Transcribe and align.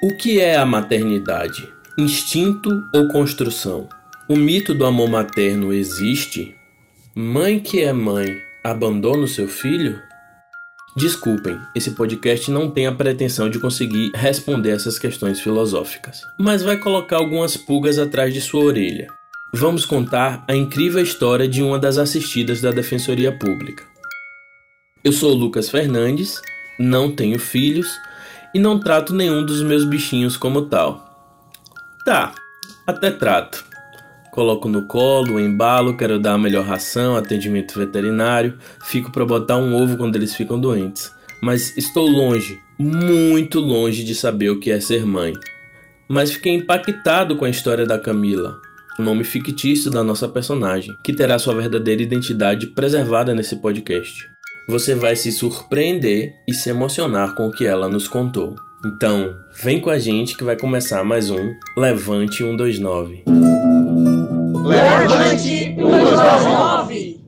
O 0.00 0.14
que 0.14 0.38
é 0.40 0.56
a 0.56 0.64
maternidade? 0.64 1.68
Instinto 1.98 2.84
ou 2.94 3.08
construção? 3.08 3.88
O 4.28 4.36
mito 4.36 4.72
do 4.72 4.86
amor 4.86 5.10
materno 5.10 5.72
existe? 5.72 6.54
Mãe 7.16 7.58
que 7.58 7.82
é 7.82 7.92
mãe 7.92 8.40
abandona 8.62 9.24
o 9.24 9.28
seu 9.28 9.48
filho? 9.48 10.00
Desculpem, 10.96 11.58
esse 11.74 11.90
podcast 11.90 12.48
não 12.48 12.70
tem 12.70 12.86
a 12.86 12.92
pretensão 12.92 13.50
de 13.50 13.58
conseguir 13.58 14.12
responder 14.14 14.70
essas 14.70 15.00
questões 15.00 15.40
filosóficas, 15.40 16.20
mas 16.38 16.62
vai 16.62 16.76
colocar 16.76 17.16
algumas 17.16 17.56
pulgas 17.56 17.98
atrás 17.98 18.32
de 18.32 18.40
sua 18.40 18.62
orelha. 18.62 19.08
Vamos 19.52 19.84
contar 19.84 20.44
a 20.46 20.54
incrível 20.54 21.02
história 21.02 21.48
de 21.48 21.60
uma 21.60 21.76
das 21.76 21.98
assistidas 21.98 22.60
da 22.60 22.70
Defensoria 22.70 23.36
Pública. 23.36 23.82
Eu 25.02 25.12
sou 25.12 25.34
Lucas 25.34 25.68
Fernandes, 25.68 26.40
não 26.78 27.10
tenho 27.10 27.40
filhos 27.40 27.98
e 28.54 28.58
não 28.58 28.78
trato 28.78 29.14
nenhum 29.14 29.44
dos 29.44 29.62
meus 29.62 29.84
bichinhos 29.84 30.36
como 30.36 30.62
tal. 30.62 31.08
Tá, 32.04 32.34
até 32.86 33.10
trato. 33.10 33.64
Coloco 34.30 34.68
no 34.68 34.86
colo, 34.86 35.40
embalo, 35.40 35.96
quero 35.96 36.18
dar 36.18 36.34
a 36.34 36.38
melhor 36.38 36.64
ração, 36.64 37.16
atendimento 37.16 37.78
veterinário, 37.78 38.56
fico 38.84 39.10
para 39.10 39.24
botar 39.24 39.56
um 39.56 39.74
ovo 39.74 39.96
quando 39.96 40.16
eles 40.16 40.34
ficam 40.34 40.60
doentes. 40.60 41.12
Mas 41.42 41.76
estou 41.76 42.08
longe, 42.08 42.60
muito 42.78 43.60
longe 43.60 44.04
de 44.04 44.14
saber 44.14 44.50
o 44.50 44.60
que 44.60 44.70
é 44.70 44.80
ser 44.80 45.04
mãe. 45.04 45.32
Mas 46.08 46.32
fiquei 46.32 46.54
impactado 46.54 47.36
com 47.36 47.44
a 47.44 47.50
história 47.50 47.84
da 47.84 47.98
Camila, 47.98 48.60
o 48.98 49.02
nome 49.02 49.24
fictício 49.24 49.90
da 49.90 50.02
nossa 50.02 50.28
personagem, 50.28 50.96
que 51.02 51.12
terá 51.12 51.38
sua 51.38 51.54
verdadeira 51.54 52.02
identidade 52.02 52.68
preservada 52.68 53.34
nesse 53.34 53.56
podcast 53.56 54.37
você 54.68 54.94
vai 54.94 55.16
se 55.16 55.32
surpreender 55.32 56.34
e 56.46 56.52
se 56.52 56.68
emocionar 56.68 57.34
com 57.34 57.48
o 57.48 57.50
que 57.50 57.66
ela 57.66 57.88
nos 57.88 58.06
contou. 58.06 58.54
Então, 58.84 59.34
vem 59.62 59.80
com 59.80 59.88
a 59.88 59.98
gente 59.98 60.36
que 60.36 60.44
vai 60.44 60.56
começar 60.56 61.02
mais 61.02 61.30
um 61.30 61.54
Levante 61.74 62.44
129. 62.44 63.24
Levante 64.62 65.74
129! 65.74 67.18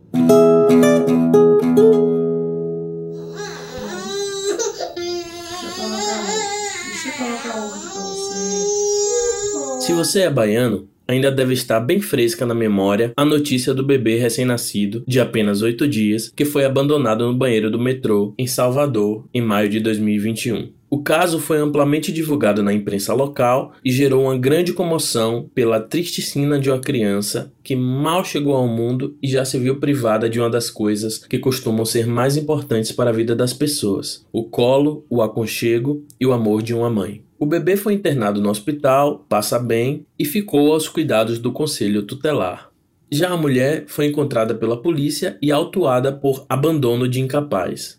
Se 9.80 9.94
você 9.94 10.20
é 10.20 10.30
baiano, 10.30 10.86
ainda 11.10 11.30
deve 11.30 11.54
estar 11.54 11.80
bem 11.80 12.00
fresca 12.00 12.46
na 12.46 12.54
memória 12.54 13.12
a 13.16 13.24
notícia 13.24 13.74
do 13.74 13.84
bebê 13.84 14.16
recém-nascido, 14.16 15.02
de 15.06 15.18
apenas 15.18 15.60
8 15.60 15.88
dias, 15.88 16.32
que 16.34 16.44
foi 16.44 16.64
abandonado 16.64 17.26
no 17.26 17.36
banheiro 17.36 17.70
do 17.70 17.80
metrô 17.80 18.32
em 18.38 18.46
Salvador 18.46 19.24
em 19.34 19.40
maio 19.40 19.68
de 19.68 19.80
2021. 19.80 20.70
O 20.88 21.02
caso 21.02 21.38
foi 21.38 21.58
amplamente 21.58 22.12
divulgado 22.12 22.64
na 22.64 22.72
imprensa 22.72 23.14
local 23.14 23.72
e 23.84 23.92
gerou 23.92 24.24
uma 24.24 24.36
grande 24.36 24.72
comoção 24.72 25.48
pela 25.54 25.78
triste 25.78 26.20
cena 26.20 26.58
de 26.58 26.68
uma 26.68 26.80
criança 26.80 27.52
que 27.62 27.76
mal 27.76 28.24
chegou 28.24 28.54
ao 28.54 28.66
mundo 28.66 29.16
e 29.22 29.28
já 29.28 29.44
se 29.44 29.56
viu 29.56 29.78
privada 29.78 30.28
de 30.28 30.40
uma 30.40 30.50
das 30.50 30.68
coisas 30.68 31.18
que 31.18 31.38
costumam 31.38 31.84
ser 31.84 32.08
mais 32.08 32.36
importantes 32.36 32.90
para 32.90 33.10
a 33.10 33.12
vida 33.12 33.36
das 33.36 33.52
pessoas: 33.52 34.26
o 34.32 34.42
colo, 34.44 35.04
o 35.08 35.22
aconchego 35.22 36.04
e 36.20 36.26
o 36.26 36.32
amor 36.32 36.60
de 36.60 36.74
uma 36.74 36.90
mãe. 36.90 37.22
O 37.40 37.46
bebê 37.46 37.74
foi 37.74 37.94
internado 37.94 38.38
no 38.38 38.50
hospital, 38.50 39.24
passa 39.26 39.58
bem 39.58 40.04
e 40.18 40.26
ficou 40.26 40.74
aos 40.74 40.86
cuidados 40.86 41.38
do 41.38 41.50
conselho 41.50 42.02
tutelar. 42.02 42.68
Já 43.10 43.30
a 43.30 43.36
mulher 43.36 43.84
foi 43.86 44.08
encontrada 44.08 44.54
pela 44.54 44.82
polícia 44.82 45.38
e 45.40 45.50
autuada 45.50 46.12
por 46.12 46.44
abandono 46.50 47.08
de 47.08 47.18
incapaz. 47.18 47.98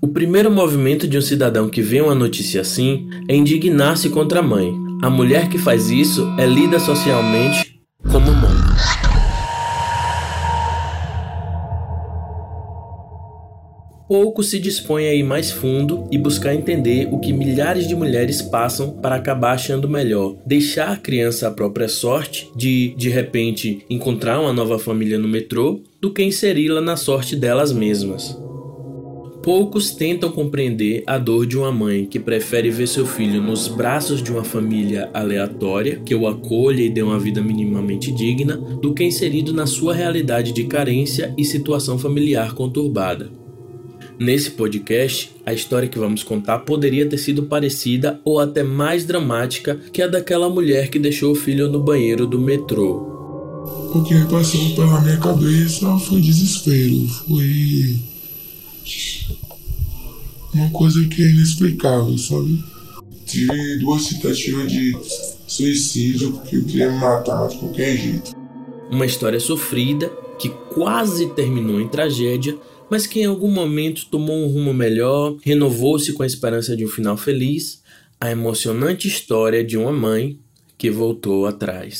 O 0.00 0.08
primeiro 0.08 0.50
movimento 0.50 1.06
de 1.06 1.16
um 1.16 1.22
cidadão 1.22 1.70
que 1.70 1.80
vê 1.80 2.00
uma 2.00 2.14
notícia 2.14 2.60
assim 2.60 3.08
é 3.28 3.36
indignar-se 3.36 4.10
contra 4.10 4.40
a 4.40 4.42
mãe. 4.42 4.74
A 5.00 5.08
mulher 5.08 5.48
que 5.48 5.58
faz 5.58 5.88
isso 5.88 6.26
é 6.36 6.44
lida 6.44 6.80
socialmente 6.80 7.80
como 8.10 8.32
mãe. 8.32 8.55
Pouco 14.08 14.42
se 14.42 14.58
dispõe 14.58 15.06
a 15.06 15.14
ir 15.14 15.22
mais 15.22 15.50
fundo 15.50 16.06
e 16.10 16.18
buscar 16.18 16.54
entender 16.54 17.08
o 17.10 17.18
que 17.18 17.32
milhares 17.32 17.88
de 17.88 17.96
mulheres 17.96 18.40
passam 18.40 18.90
para 18.90 19.16
acabar 19.16 19.52
achando 19.52 19.88
melhor 19.88 20.36
deixar 20.46 20.92
a 20.92 20.96
criança 20.96 21.48
à 21.48 21.50
própria 21.50 21.88
sorte 21.88 22.50
de, 22.54 22.94
de 22.96 23.08
repente, 23.08 23.84
encontrar 23.90 24.40
uma 24.40 24.52
nova 24.52 24.78
família 24.78 25.18
no 25.18 25.28
metrô 25.28 25.80
do 26.00 26.12
que 26.12 26.22
inseri-la 26.22 26.80
na 26.80 26.96
sorte 26.96 27.34
delas 27.34 27.72
mesmas. 27.72 28.36
Poucos 29.42 29.92
tentam 29.92 30.32
compreender 30.32 31.04
a 31.06 31.18
dor 31.18 31.46
de 31.46 31.56
uma 31.56 31.70
mãe 31.70 32.04
que 32.04 32.18
prefere 32.18 32.68
ver 32.68 32.88
seu 32.88 33.06
filho 33.06 33.40
nos 33.40 33.68
braços 33.68 34.20
de 34.20 34.32
uma 34.32 34.42
família 34.42 35.08
aleatória 35.14 36.02
que 36.04 36.16
o 36.16 36.26
acolha 36.26 36.82
e 36.82 36.90
dê 36.90 37.00
uma 37.00 37.18
vida 37.18 37.40
minimamente 37.40 38.10
digna, 38.10 38.56
do 38.56 38.92
que 38.92 39.04
inserido 39.04 39.52
na 39.52 39.64
sua 39.64 39.94
realidade 39.94 40.50
de 40.50 40.64
carência 40.64 41.32
e 41.38 41.44
situação 41.44 41.96
familiar 41.96 42.54
conturbada. 42.54 43.45
Nesse 44.18 44.50
podcast, 44.52 45.30
a 45.44 45.52
história 45.52 45.88
que 45.88 45.98
vamos 45.98 46.22
contar 46.22 46.60
poderia 46.60 47.06
ter 47.06 47.18
sido 47.18 47.42
parecida 47.42 48.18
ou 48.24 48.40
até 48.40 48.62
mais 48.62 49.04
dramática 49.04 49.78
que 49.92 50.00
a 50.00 50.06
daquela 50.06 50.48
mulher 50.48 50.88
que 50.88 50.98
deixou 50.98 51.32
o 51.32 51.34
filho 51.34 51.70
no 51.70 51.80
banheiro 51.80 52.26
do 52.26 52.40
metrô. 52.40 53.14
O 53.94 54.02
que 54.02 54.14
passou 54.24 54.74
pela 54.74 55.02
minha 55.02 55.18
cabeça 55.18 55.98
foi 55.98 56.22
desespero, 56.22 57.06
foi 57.28 57.96
uma 60.54 60.70
coisa 60.70 61.06
que 61.08 61.22
é 61.22 61.30
inexplicável, 61.30 62.16
sabe? 62.16 62.64
Tive 63.26 63.78
duas 63.80 64.06
tentativas 64.06 64.72
de 64.72 64.96
suicídio 65.46 66.32
porque 66.32 66.56
eu 66.56 66.64
queria 66.64 66.90
me 66.90 66.98
matar 66.98 67.48
de 67.48 67.58
qualquer 67.58 67.94
jeito. 67.98 68.34
Uma 68.90 69.04
história 69.04 69.40
sofrida 69.40 70.08
que 70.38 70.48
quase 70.48 71.28
terminou 71.34 71.80
em 71.80 71.88
tragédia 71.88 72.56
mas 72.90 73.06
que 73.06 73.20
em 73.20 73.26
algum 73.26 73.50
momento 73.50 74.06
tomou 74.10 74.36
um 74.36 74.46
rumo 74.46 74.72
melhor, 74.72 75.36
renovou-se 75.42 76.12
com 76.12 76.22
a 76.22 76.26
esperança 76.26 76.76
de 76.76 76.84
um 76.84 76.88
final 76.88 77.16
feliz, 77.16 77.82
a 78.20 78.30
emocionante 78.30 79.08
história 79.08 79.64
de 79.64 79.76
uma 79.76 79.92
mãe 79.92 80.38
que 80.78 80.90
voltou 80.90 81.46
atrás. 81.46 81.98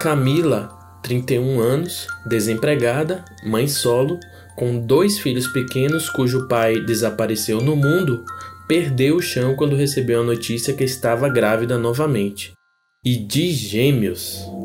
Camila, 0.00 0.68
31 1.02 1.60
anos, 1.60 2.06
desempregada, 2.26 3.24
mãe 3.44 3.66
solo, 3.66 4.18
com 4.56 4.78
dois 4.78 5.18
filhos 5.18 5.46
pequenos 5.46 6.10
cujo 6.10 6.48
pai 6.48 6.80
desapareceu 6.80 7.60
no 7.60 7.76
mundo, 7.76 8.24
perdeu 8.66 9.16
o 9.16 9.22
chão 9.22 9.54
quando 9.54 9.76
recebeu 9.76 10.20
a 10.20 10.24
notícia 10.24 10.74
que 10.74 10.84
estava 10.84 11.28
grávida 11.28 11.78
novamente. 11.78 12.52
E 13.04 13.16
de 13.16 13.52
gêmeos. 13.52 14.57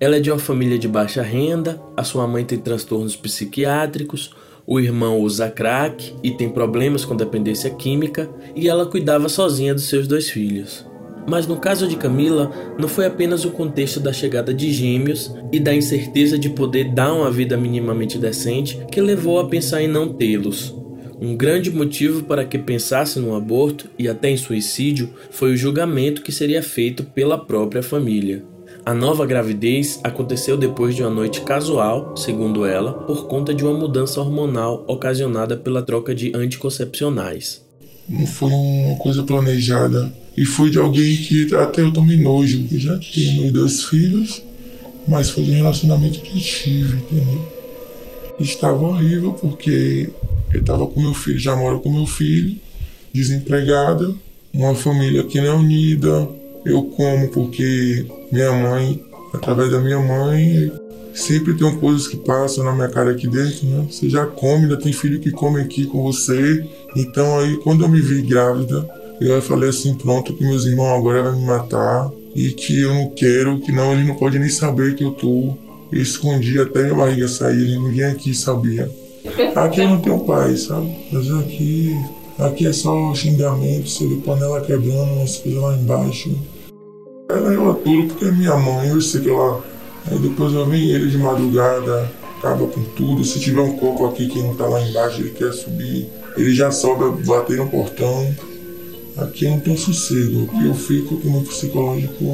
Ela 0.00 0.16
é 0.16 0.20
de 0.20 0.30
uma 0.30 0.38
família 0.38 0.78
de 0.78 0.88
baixa 0.88 1.20
renda, 1.20 1.78
a 1.94 2.02
sua 2.02 2.26
mãe 2.26 2.42
tem 2.42 2.58
transtornos 2.58 3.14
psiquiátricos, 3.14 4.30
o 4.66 4.80
irmão 4.80 5.20
usa 5.20 5.50
crack 5.50 6.14
e 6.22 6.30
tem 6.30 6.48
problemas 6.48 7.04
com 7.04 7.14
dependência 7.14 7.68
química, 7.68 8.30
e 8.56 8.66
ela 8.66 8.86
cuidava 8.86 9.28
sozinha 9.28 9.74
dos 9.74 9.90
seus 9.90 10.08
dois 10.08 10.30
filhos. 10.30 10.86
Mas 11.28 11.46
no 11.46 11.58
caso 11.58 11.86
de 11.86 11.96
Camila, 11.96 12.50
não 12.78 12.88
foi 12.88 13.04
apenas 13.04 13.44
o 13.44 13.50
contexto 13.50 14.00
da 14.00 14.10
chegada 14.10 14.54
de 14.54 14.72
gêmeos 14.72 15.34
e 15.52 15.60
da 15.60 15.74
incerteza 15.74 16.38
de 16.38 16.48
poder 16.48 16.94
dar 16.94 17.12
uma 17.12 17.30
vida 17.30 17.58
minimamente 17.58 18.16
decente 18.16 18.80
que 18.90 19.02
levou 19.02 19.38
a 19.38 19.48
pensar 19.48 19.82
em 19.82 19.88
não 19.88 20.08
tê-los. 20.14 20.74
Um 21.20 21.36
grande 21.36 21.70
motivo 21.70 22.22
para 22.22 22.46
que 22.46 22.56
pensasse 22.56 23.20
no 23.20 23.36
aborto 23.36 23.90
e 23.98 24.08
até 24.08 24.30
em 24.30 24.36
suicídio 24.38 25.10
foi 25.30 25.52
o 25.52 25.56
julgamento 25.58 26.22
que 26.22 26.32
seria 26.32 26.62
feito 26.62 27.04
pela 27.04 27.36
própria 27.36 27.82
família. 27.82 28.42
A 28.90 28.94
nova 28.94 29.24
gravidez 29.24 30.00
aconteceu 30.02 30.56
depois 30.56 30.96
de 30.96 31.02
uma 31.02 31.10
noite 31.10 31.42
casual, 31.42 32.16
segundo 32.16 32.66
ela, 32.66 32.92
por 32.92 33.28
conta 33.28 33.54
de 33.54 33.62
uma 33.62 33.72
mudança 33.72 34.20
hormonal 34.20 34.84
ocasionada 34.88 35.56
pela 35.56 35.80
troca 35.80 36.12
de 36.12 36.32
anticoncepcionais. 36.34 37.62
Não 38.08 38.26
foi 38.26 38.50
uma 38.50 38.96
coisa 38.96 39.22
planejada. 39.22 40.12
E 40.36 40.44
foi 40.44 40.70
de 40.70 40.78
alguém 40.78 41.16
que 41.18 41.54
até 41.54 41.82
eu 41.82 41.92
tomei 41.92 42.16
nojo, 42.16 42.64
que 42.64 42.80
já 42.80 42.98
meus 43.36 43.52
dois 43.52 43.84
filhos, 43.84 44.42
mas 45.06 45.30
foi 45.30 45.44
um 45.44 45.52
relacionamento 45.52 46.18
que 46.18 46.40
tive, 46.40 46.96
entendeu? 46.96 47.48
Estava 48.40 48.88
horrível 48.88 49.34
porque 49.34 50.10
eu 50.52 50.62
estava 50.62 50.84
com 50.88 51.00
meu 51.00 51.14
filho, 51.14 51.38
já 51.38 51.54
moro 51.54 51.78
com 51.78 51.92
meu 51.92 52.06
filho, 52.06 52.56
desempregado, 53.12 54.18
uma 54.52 54.74
família 54.74 55.22
que 55.22 55.40
não 55.40 55.46
é 55.46 55.54
unida, 55.54 56.39
eu 56.64 56.82
como 56.84 57.28
porque 57.28 58.06
minha 58.30 58.52
mãe, 58.52 59.02
através 59.32 59.70
da 59.70 59.80
minha 59.80 59.98
mãe, 59.98 60.72
sempre 61.14 61.54
tem 61.54 61.78
coisas 61.78 62.06
que 62.06 62.16
passam 62.16 62.64
na 62.64 62.72
minha 62.72 62.88
cara 62.88 63.10
aqui 63.10 63.26
dentro, 63.26 63.66
né? 63.66 63.86
Você 63.90 64.08
já 64.08 64.26
come, 64.26 64.62
ainda 64.62 64.76
tem 64.76 64.92
filho 64.92 65.20
que 65.20 65.30
come 65.30 65.60
aqui 65.60 65.86
com 65.86 66.02
você. 66.02 66.64
Então 66.96 67.38
aí 67.38 67.56
quando 67.58 67.84
eu 67.84 67.88
me 67.88 68.00
vi 68.00 68.22
grávida, 68.22 68.88
eu 69.20 69.40
falei 69.42 69.68
assim, 69.68 69.94
pronto, 69.94 70.32
que 70.32 70.44
meus 70.44 70.64
irmãos 70.64 70.98
agora 70.98 71.22
vão 71.22 71.38
me 71.38 71.46
matar 71.46 72.10
e 72.34 72.50
que 72.50 72.80
eu 72.80 72.94
não 72.94 73.10
quero, 73.10 73.60
que 73.60 73.72
não, 73.72 73.92
ele 73.92 74.04
não 74.04 74.14
pode 74.14 74.38
nem 74.38 74.48
saber 74.48 74.94
que 74.94 75.04
eu 75.04 75.10
tô. 75.10 75.56
Eu 75.92 76.00
escondi 76.00 76.58
até 76.58 76.82
minha 76.84 76.94
barriga 76.94 77.26
sair, 77.28 77.78
ninguém 77.78 78.04
aqui 78.04 78.32
sabia. 78.32 78.90
Aqui 79.54 79.80
eu 79.80 79.88
não 79.88 80.00
tenho 80.00 80.20
paz, 80.20 80.62
sabe? 80.62 80.90
Mas 81.12 81.30
aqui, 81.32 81.96
aqui 82.40 82.66
é 82.66 82.72
só 82.72 83.14
xingamento, 83.14 83.88
você 83.88 84.06
vê 84.06 84.16
panela 84.16 84.60
quebrando, 84.60 85.12
umas 85.12 85.36
coisas 85.36 85.60
lá 85.60 85.76
embaixo. 85.76 86.30
Ela 87.28 87.52
eu 87.52 87.70
aturo 87.70 88.08
porque 88.08 88.24
é 88.24 88.32
minha 88.32 88.56
mãe, 88.56 88.88
eu 88.88 89.00
sei 89.00 89.20
que 89.20 89.30
ela. 89.30 89.62
Aí 90.10 90.18
depois 90.18 90.52
eu 90.52 90.66
venho 90.66 90.96
ele 90.96 91.10
de 91.10 91.18
madrugada, 91.18 92.10
acaba 92.38 92.66
com 92.66 92.82
tudo. 92.96 93.24
Se 93.24 93.38
tiver 93.38 93.60
um 93.60 93.76
coco 93.76 94.06
aqui 94.06 94.28
que 94.28 94.40
não 94.40 94.54
tá 94.54 94.66
lá 94.66 94.80
embaixo, 94.80 95.20
ele 95.20 95.30
quer 95.30 95.52
subir, 95.52 96.08
ele 96.36 96.54
já 96.54 96.70
sobe, 96.70 97.24
bater 97.24 97.56
no 97.56 97.68
portão. 97.68 98.34
Aqui 99.16 99.44
eu 99.44 99.50
não 99.50 99.60
tenho 99.60 99.78
sossego, 99.78 100.44
aqui 100.44 100.66
eu 100.66 100.74
fico 100.74 101.16
com 101.18 101.28
o 101.28 101.32
meu 101.32 101.42
psicológico. 101.42 102.24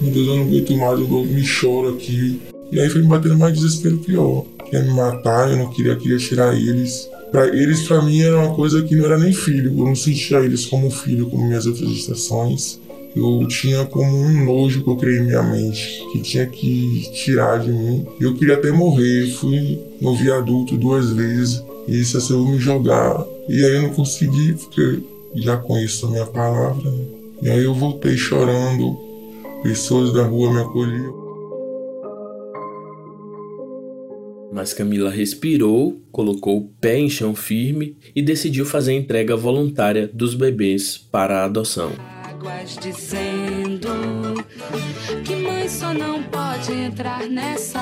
Meu 0.00 0.12
Deus, 0.12 0.26
eu 0.28 0.36
não 0.36 0.42
aguento 0.44 0.76
mais, 0.76 1.00
eu 1.00 1.06
me 1.06 1.44
choro 1.44 1.90
aqui. 1.90 2.40
E 2.72 2.80
aí 2.80 2.88
foi 2.88 3.02
me 3.02 3.08
batendo 3.08 3.36
mais 3.36 3.54
desespero 3.54 3.98
pior. 3.98 4.44
Queria 4.64 4.82
me 4.82 4.94
matar, 4.94 5.50
eu 5.50 5.56
não 5.56 5.70
queria, 5.70 5.96
queria 5.96 6.18
tirar 6.18 6.54
eles. 6.54 7.08
Pra 7.30 7.46
eles, 7.48 7.82
pra 7.82 8.02
mim, 8.02 8.22
era 8.22 8.38
uma 8.38 8.54
coisa 8.54 8.82
que 8.82 8.96
não 8.96 9.04
era 9.04 9.18
nem 9.18 9.32
filho. 9.32 9.70
Eu 9.78 9.84
não 9.84 9.94
sentia 9.94 10.38
eles 10.38 10.64
como 10.66 10.90
filho, 10.90 11.28
como 11.28 11.46
minhas 11.46 11.66
outras 11.66 11.90
estações. 11.90 12.80
Eu 13.14 13.46
tinha 13.48 13.84
como 13.86 14.10
um 14.10 14.44
nojo 14.44 14.82
que 14.82 14.90
eu 14.90 14.96
criei 14.96 15.18
em 15.18 15.24
minha 15.24 15.42
mente, 15.42 16.02
que 16.12 16.20
tinha 16.20 16.46
que 16.46 17.10
tirar 17.12 17.58
de 17.58 17.72
mim. 17.72 18.06
Eu 18.20 18.34
queria 18.34 18.54
até 18.54 18.70
morrer. 18.70 19.28
Fui 19.32 19.78
no 20.00 20.14
viaduto 20.14 20.76
duas 20.76 21.10
vezes. 21.10 21.62
E 21.86 22.00
isso 22.00 22.16
assim, 22.16 22.34
eu 22.34 22.46
me 22.46 22.58
jogar. 22.58 23.24
E 23.48 23.64
aí 23.64 23.74
eu 23.74 23.82
não 23.82 23.90
consegui, 23.90 24.54
porque 24.54 25.00
já 25.34 25.56
conheço 25.56 26.06
a 26.06 26.10
minha 26.10 26.26
palavra. 26.26 26.90
Né? 26.90 27.04
E 27.42 27.50
aí 27.50 27.64
eu 27.64 27.74
voltei 27.74 28.16
chorando. 28.16 28.96
Pessoas 29.62 30.12
da 30.12 30.22
rua 30.22 30.52
me 30.52 30.60
acolhiam. 30.60 31.27
Mas 34.58 34.74
Camila 34.74 35.08
respirou, 35.08 36.02
colocou 36.10 36.58
o 36.58 36.68
pé 36.80 36.98
em 36.98 37.08
chão 37.08 37.32
firme 37.32 37.96
e 38.12 38.20
decidiu 38.20 38.66
fazer 38.66 38.90
a 38.90 38.96
entrega 38.96 39.36
voluntária 39.36 40.10
dos 40.12 40.34
bebês 40.34 40.98
para 40.98 41.42
a 41.42 41.44
adoção. 41.44 42.17
Dizendo 42.80 43.88
que 45.24 45.34
mãe 45.34 45.68
só 45.68 45.92
não 45.92 46.22
pode 46.22 46.72
entrar 46.72 47.28
nessa, 47.28 47.80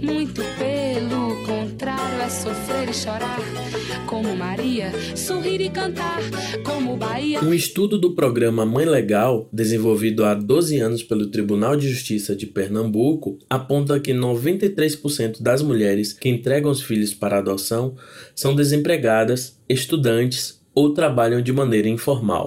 muito 0.00 0.42
pelo 0.58 1.36
contrário 1.46 2.20
é 2.20 2.28
sofrer 2.28 2.88
e 2.88 2.94
chorar, 2.94 3.38
como 4.06 4.34
Maria, 4.36 4.90
sorrir 5.14 5.60
e 5.60 5.70
cantar, 5.70 6.20
como 6.64 6.96
Bahia. 6.96 7.40
Um 7.42 7.54
estudo 7.54 7.96
do 7.96 8.14
programa 8.14 8.66
Mãe 8.66 8.86
Legal, 8.86 9.48
desenvolvido 9.52 10.24
há 10.24 10.34
12 10.34 10.80
anos 10.80 11.02
pelo 11.02 11.26
Tribunal 11.28 11.76
de 11.76 11.88
Justiça 11.88 12.34
de 12.34 12.46
Pernambuco, 12.46 13.38
aponta 13.48 14.00
que 14.00 14.12
93% 14.12 15.40
das 15.40 15.62
mulheres 15.62 16.12
que 16.12 16.28
entregam 16.28 16.72
os 16.72 16.82
filhos 16.82 17.14
para 17.14 17.38
adoção 17.38 17.94
são 18.34 18.54
desempregadas, 18.54 19.58
estudantes 19.68 20.60
ou 20.74 20.92
trabalham 20.92 21.40
de 21.40 21.52
maneira 21.52 21.88
informal. 21.88 22.46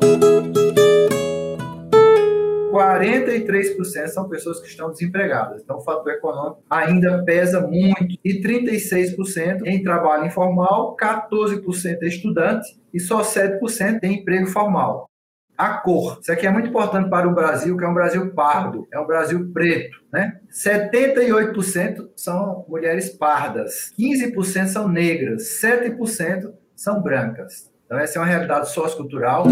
43% 2.76 4.08
são 4.08 4.28
pessoas 4.28 4.60
que 4.60 4.68
estão 4.68 4.92
desempregadas. 4.92 5.62
Então, 5.62 5.78
o 5.78 5.82
fator 5.82 6.12
econômico 6.12 6.62
ainda 6.70 7.24
pesa 7.24 7.62
muito. 7.62 8.18
E 8.24 8.42
36% 8.42 9.66
em 9.66 9.82
trabalho 9.82 10.26
informal, 10.26 10.98
14% 10.98 11.98
é 12.02 12.08
estudante 12.08 12.78
e 12.94 13.00
só 13.00 13.22
7% 13.22 14.00
tem 14.02 14.20
emprego 14.20 14.48
formal. 14.48 15.10
A 15.58 15.78
cor. 15.78 16.20
Isso 16.22 16.34
aqui 16.34 16.46
é 16.46 16.52
muito 16.52 16.68
importante 16.68 17.10
para 17.10 17.30
o 17.30 17.34
Brasil, 17.34 17.78
que 17.78 17.86
é 17.86 17.88
um 17.88 17.94
Brasil 17.94 18.34
pardo, 18.34 18.86
é 18.92 19.00
um 19.00 19.08
Brasil 19.08 19.54
preto. 19.54 19.98
Né? 20.12 20.38
78% 20.52 22.10
são 22.14 22.66
mulheres 22.68 23.10
pardas, 23.10 23.94
15% 23.98 24.68
são 24.68 24.90
negras, 24.90 25.44
7% 25.64 26.52
são 26.76 27.02
brancas. 27.02 27.72
Então, 27.86 27.98
essa 27.98 28.18
é 28.18 28.22
uma 28.22 28.28
realidade 28.28 28.70
sociocultural. 28.70 29.46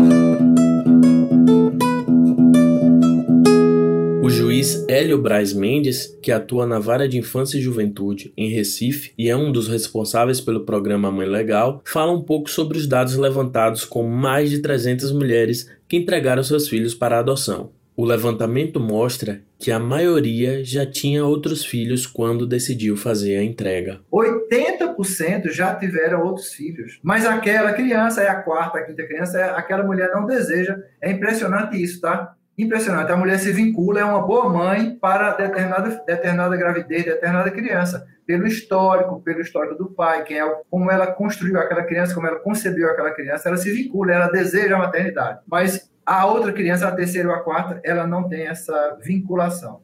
Juiz 4.63 4.85
Hélio 4.87 5.17
Braz 5.17 5.53
Mendes, 5.53 6.17
que 6.21 6.31
atua 6.31 6.65
na 6.65 6.79
Vara 6.79 7.07
de 7.07 7.17
Infância 7.17 7.57
e 7.57 7.61
Juventude 7.61 8.31
em 8.37 8.49
Recife 8.49 9.11
e 9.17 9.29
é 9.29 9.35
um 9.35 9.51
dos 9.51 9.67
responsáveis 9.67 10.39
pelo 10.39 10.63
programa 10.63 11.11
Mãe 11.11 11.27
Legal, 11.27 11.81
fala 11.85 12.13
um 12.13 12.21
pouco 12.21 12.49
sobre 12.49 12.77
os 12.77 12.87
dados 12.87 13.17
levantados 13.17 13.83
com 13.83 14.03
mais 14.03 14.49
de 14.49 14.61
300 14.61 15.11
mulheres 15.11 15.69
que 15.85 15.97
entregaram 15.97 16.41
seus 16.43 16.69
filhos 16.69 16.95
para 16.95 17.19
adoção. 17.19 17.71
O 17.95 18.05
levantamento 18.05 18.79
mostra 18.79 19.41
que 19.59 19.69
a 19.69 19.77
maioria 19.77 20.63
já 20.63 20.85
tinha 20.85 21.25
outros 21.25 21.65
filhos 21.65 22.07
quando 22.07 22.47
decidiu 22.47 22.95
fazer 22.95 23.35
a 23.35 23.43
entrega. 23.43 23.99
80% 24.11 25.49
já 25.51 25.75
tiveram 25.75 26.23
outros 26.23 26.53
filhos, 26.53 26.99
mas 27.03 27.25
aquela 27.25 27.73
criança 27.73 28.23
é 28.23 28.29
a 28.29 28.41
quarta, 28.41 28.79
a 28.79 28.83
quinta 28.83 29.05
criança, 29.05 29.39
é 29.39 29.43
aquela 29.43 29.83
mulher 29.83 30.09
não 30.11 30.25
deseja. 30.25 30.81
É 31.01 31.11
impressionante 31.11 31.81
isso, 31.81 31.99
tá? 31.99 32.33
Impressionante. 32.57 33.11
A 33.11 33.17
mulher 33.17 33.39
se 33.39 33.51
vincula, 33.51 33.99
é 33.99 34.03
uma 34.03 34.21
boa 34.21 34.49
mãe 34.49 34.95
para 34.95 35.31
determinada, 35.31 36.03
determinada 36.05 36.55
gravidez, 36.55 37.05
determinada 37.05 37.51
criança, 37.51 38.05
pelo 38.25 38.47
histórico, 38.47 39.21
pelo 39.21 39.41
histórico 39.41 39.75
do 39.75 39.91
pai, 39.91 40.23
quem 40.23 40.39
é, 40.39 40.55
como 40.69 40.89
ela 40.89 41.07
construiu 41.07 41.59
aquela 41.59 41.83
criança, 41.83 42.13
como 42.13 42.27
ela 42.27 42.39
concebeu 42.39 42.89
aquela 42.89 43.11
criança, 43.11 43.49
ela 43.49 43.57
se 43.57 43.71
vincula, 43.71 44.13
ela 44.13 44.27
deseja 44.27 44.75
a 44.75 44.79
maternidade. 44.79 45.39
Mas 45.47 45.91
a 46.05 46.25
outra 46.25 46.51
criança, 46.51 46.87
a 46.87 46.91
terceira 46.91 47.29
ou 47.29 47.35
a 47.35 47.39
quarta, 47.39 47.81
ela 47.83 48.05
não 48.05 48.27
tem 48.27 48.47
essa 48.47 48.97
vinculação. 49.01 49.81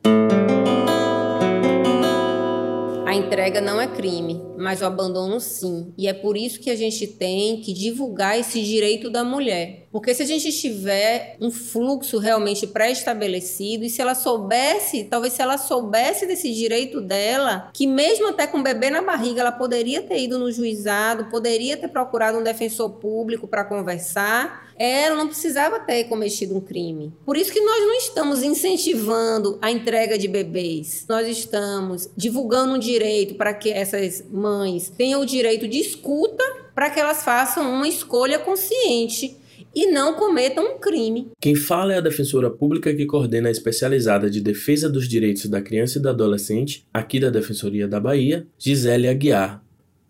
A 3.09 3.15
entrega 3.15 3.59
não 3.59 3.81
é 3.81 3.87
crime, 3.87 4.39
mas 4.55 4.81
o 4.81 4.85
abandono 4.85 5.39
sim. 5.39 5.91
E 5.97 6.07
é 6.07 6.13
por 6.13 6.37
isso 6.37 6.59
que 6.59 6.69
a 6.69 6.75
gente 6.75 7.07
tem 7.07 7.59
que 7.59 7.73
divulgar 7.73 8.37
esse 8.37 8.61
direito 8.61 9.09
da 9.09 9.23
mulher. 9.23 9.87
Porque 9.91 10.13
se 10.13 10.23
a 10.23 10.25
gente 10.25 10.51
tiver 10.51 11.35
um 11.41 11.49
fluxo 11.49 12.17
realmente 12.17 12.67
pré-estabelecido 12.67 13.83
e 13.83 13.89
se 13.89 14.01
ela 14.01 14.15
soubesse, 14.15 15.05
talvez 15.05 15.33
se 15.33 15.41
ela 15.41 15.57
soubesse 15.57 16.25
desse 16.25 16.53
direito 16.53 17.01
dela, 17.01 17.69
que 17.73 17.87
mesmo 17.87 18.27
até 18.27 18.45
com 18.45 18.59
o 18.59 18.63
bebê 18.63 18.89
na 18.89 19.01
barriga, 19.01 19.41
ela 19.41 19.51
poderia 19.51 20.01
ter 20.01 20.19
ido 20.19 20.37
no 20.37 20.51
juizado, 20.51 21.25
poderia 21.25 21.75
ter 21.75 21.87
procurado 21.87 22.37
um 22.37 22.43
defensor 22.43 22.89
público 22.91 23.47
para 23.47 23.63
conversar, 23.63 24.69
ela 24.77 25.15
não 25.15 25.27
precisava 25.27 25.79
ter 25.79 26.05
cometido 26.05 26.55
um 26.55 26.61
crime. 26.61 27.11
Por 27.25 27.35
isso 27.35 27.51
que 27.51 27.59
nós 27.59 27.81
não 27.81 27.93
estamos 27.95 28.43
incentivando 28.43 29.59
a 29.61 29.69
entrega 29.69 30.17
de 30.17 30.27
bebês. 30.27 31.05
Nós 31.09 31.27
estamos 31.27 32.09
divulgando 32.15 32.75
um 32.75 32.79
direito 32.79 33.35
para 33.35 33.53
que 33.53 33.71
essas 33.71 34.23
mães 34.31 34.89
tenham 34.89 35.21
o 35.21 35.25
direito 35.25 35.67
de 35.67 35.79
escuta 35.79 36.43
para 36.73 36.89
que 36.89 36.99
elas 36.99 37.23
façam 37.23 37.69
uma 37.69 37.89
escolha 37.89 38.39
consciente 38.39 39.38
e 39.79 39.89
não 39.89 40.13
cometam 40.13 40.75
um 40.75 40.77
crime. 40.77 41.31
Quem 41.39 41.55
fala 41.55 41.93
é 41.93 41.99
a 41.99 42.01
defensora 42.01 42.49
pública 42.49 42.93
que 42.93 43.05
coordena 43.05 43.47
a 43.47 43.51
especializada 43.51 44.29
de 44.29 44.41
defesa 44.41 44.89
dos 44.89 45.07
direitos 45.07 45.45
da 45.45 45.61
criança 45.61 45.97
e 45.97 46.01
do 46.01 46.09
adolescente, 46.09 46.83
aqui 46.93 47.17
da 47.17 47.29
Defensoria 47.29 47.87
da 47.87 47.97
Bahia, 47.97 48.45
Gisele 48.57 49.07
Aguiar. 49.07 49.63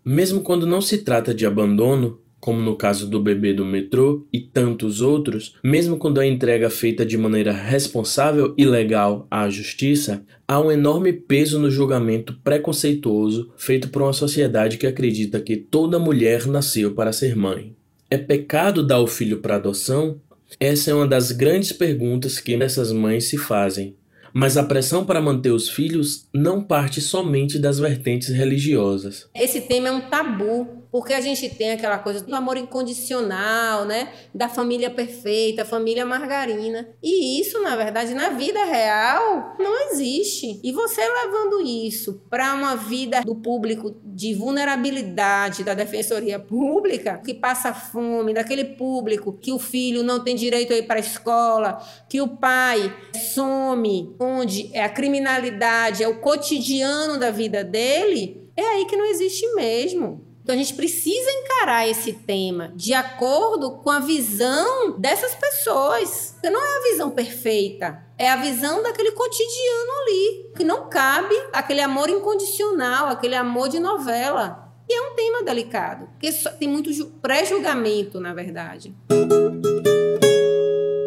Mesmo 0.04 0.40
quando 0.40 0.66
não 0.66 0.80
se 0.80 0.98
trata 0.98 1.32
de 1.32 1.46
abandono, 1.46 2.18
como 2.40 2.60
no 2.60 2.74
caso 2.74 3.08
do 3.08 3.22
bebê 3.22 3.52
do 3.52 3.64
metrô 3.64 4.26
e 4.32 4.40
tantos 4.40 5.00
outros, 5.00 5.54
mesmo 5.62 5.98
quando 5.98 6.18
a 6.18 6.26
entrega 6.26 6.66
é 6.66 6.70
feita 6.70 7.06
de 7.06 7.16
maneira 7.16 7.52
responsável 7.52 8.52
e 8.58 8.64
legal 8.64 9.28
à 9.30 9.48
justiça, 9.48 10.24
há 10.48 10.58
um 10.58 10.72
enorme 10.72 11.12
peso 11.12 11.60
no 11.60 11.70
julgamento 11.70 12.36
preconceituoso 12.42 13.52
feito 13.56 13.88
por 13.88 14.02
uma 14.02 14.12
sociedade 14.12 14.78
que 14.78 14.86
acredita 14.88 15.38
que 15.40 15.56
toda 15.56 15.96
mulher 15.96 16.48
nasceu 16.48 16.92
para 16.92 17.12
ser 17.12 17.36
mãe. 17.36 17.76
É 18.12 18.18
pecado 18.18 18.84
dar 18.84 18.98
o 18.98 19.06
filho 19.06 19.38
para 19.38 19.54
adoção? 19.54 20.20
Essa 20.58 20.90
é 20.90 20.94
uma 20.94 21.06
das 21.06 21.30
grandes 21.30 21.72
perguntas 21.72 22.40
que 22.40 22.52
essas 22.54 22.90
mães 22.90 23.28
se 23.28 23.38
fazem. 23.38 23.94
Mas 24.32 24.56
a 24.56 24.64
pressão 24.64 25.04
para 25.04 25.20
manter 25.20 25.52
os 25.52 25.68
filhos 25.68 26.28
não 26.34 26.60
parte 26.60 27.00
somente 27.00 27.56
das 27.56 27.78
vertentes 27.78 28.28
religiosas. 28.28 29.28
Esse 29.32 29.60
tema 29.60 29.88
é 29.88 29.92
um 29.92 30.00
tabu 30.00 30.79
porque 30.90 31.14
a 31.14 31.20
gente 31.20 31.48
tem 31.48 31.72
aquela 31.72 31.98
coisa 31.98 32.20
do 32.20 32.34
amor 32.34 32.56
incondicional, 32.56 33.84
né? 33.84 34.12
Da 34.34 34.48
família 34.48 34.90
perfeita, 34.90 35.64
família 35.64 36.04
margarina. 36.04 36.88
E 37.02 37.40
isso, 37.40 37.60
na 37.62 37.76
verdade, 37.76 38.14
na 38.14 38.30
vida 38.30 38.64
real, 38.64 39.54
não 39.58 39.90
existe. 39.90 40.60
E 40.62 40.72
você 40.72 41.00
levando 41.00 41.60
isso 41.60 42.22
para 42.28 42.54
uma 42.54 42.76
vida 42.76 43.20
do 43.22 43.36
público 43.36 43.94
de 44.04 44.34
vulnerabilidade 44.34 45.62
da 45.64 45.74
defensoria 45.74 46.38
pública, 46.38 47.18
que 47.18 47.34
passa 47.34 47.72
fome, 47.72 48.34
daquele 48.34 48.64
público 48.64 49.32
que 49.32 49.52
o 49.52 49.58
filho 49.58 50.02
não 50.02 50.22
tem 50.22 50.34
direito 50.34 50.72
a 50.72 50.76
ir 50.76 50.86
para 50.86 50.96
a 50.96 51.00
escola, 51.00 51.78
que 52.08 52.20
o 52.20 52.28
pai 52.28 52.94
some, 53.34 54.14
onde 54.18 54.70
é 54.72 54.82
a 54.82 54.88
criminalidade, 54.88 56.02
é 56.02 56.08
o 56.08 56.20
cotidiano 56.20 57.18
da 57.18 57.30
vida 57.30 57.62
dele, 57.62 58.50
é 58.56 58.62
aí 58.62 58.84
que 58.86 58.96
não 58.96 59.06
existe 59.06 59.46
mesmo. 59.54 60.29
Então 60.50 60.58
a 60.58 60.64
gente 60.64 60.74
precisa 60.74 61.30
encarar 61.30 61.88
esse 61.88 62.12
tema 62.12 62.72
de 62.74 62.92
acordo 62.92 63.70
com 63.84 63.90
a 63.90 64.00
visão 64.00 64.98
dessas 64.98 65.32
pessoas. 65.32 66.32
Porque 66.32 66.50
não 66.50 66.60
é 66.60 66.76
a 66.76 66.90
visão 66.90 67.08
perfeita, 67.12 68.04
é 68.18 68.28
a 68.28 68.34
visão 68.34 68.82
daquele 68.82 69.12
cotidiano 69.12 69.92
ali, 70.02 70.50
que 70.56 70.64
não 70.64 70.88
cabe 70.88 71.36
aquele 71.52 71.80
amor 71.80 72.10
incondicional, 72.10 73.06
aquele 73.06 73.36
amor 73.36 73.68
de 73.68 73.78
novela. 73.78 74.74
E 74.88 74.92
é 74.92 75.00
um 75.02 75.14
tema 75.14 75.44
delicado, 75.44 76.08
porque 76.08 76.32
tem 76.58 76.66
muito 76.66 76.90
pré-julgamento, 77.22 78.18
na 78.18 78.34
verdade. 78.34 78.92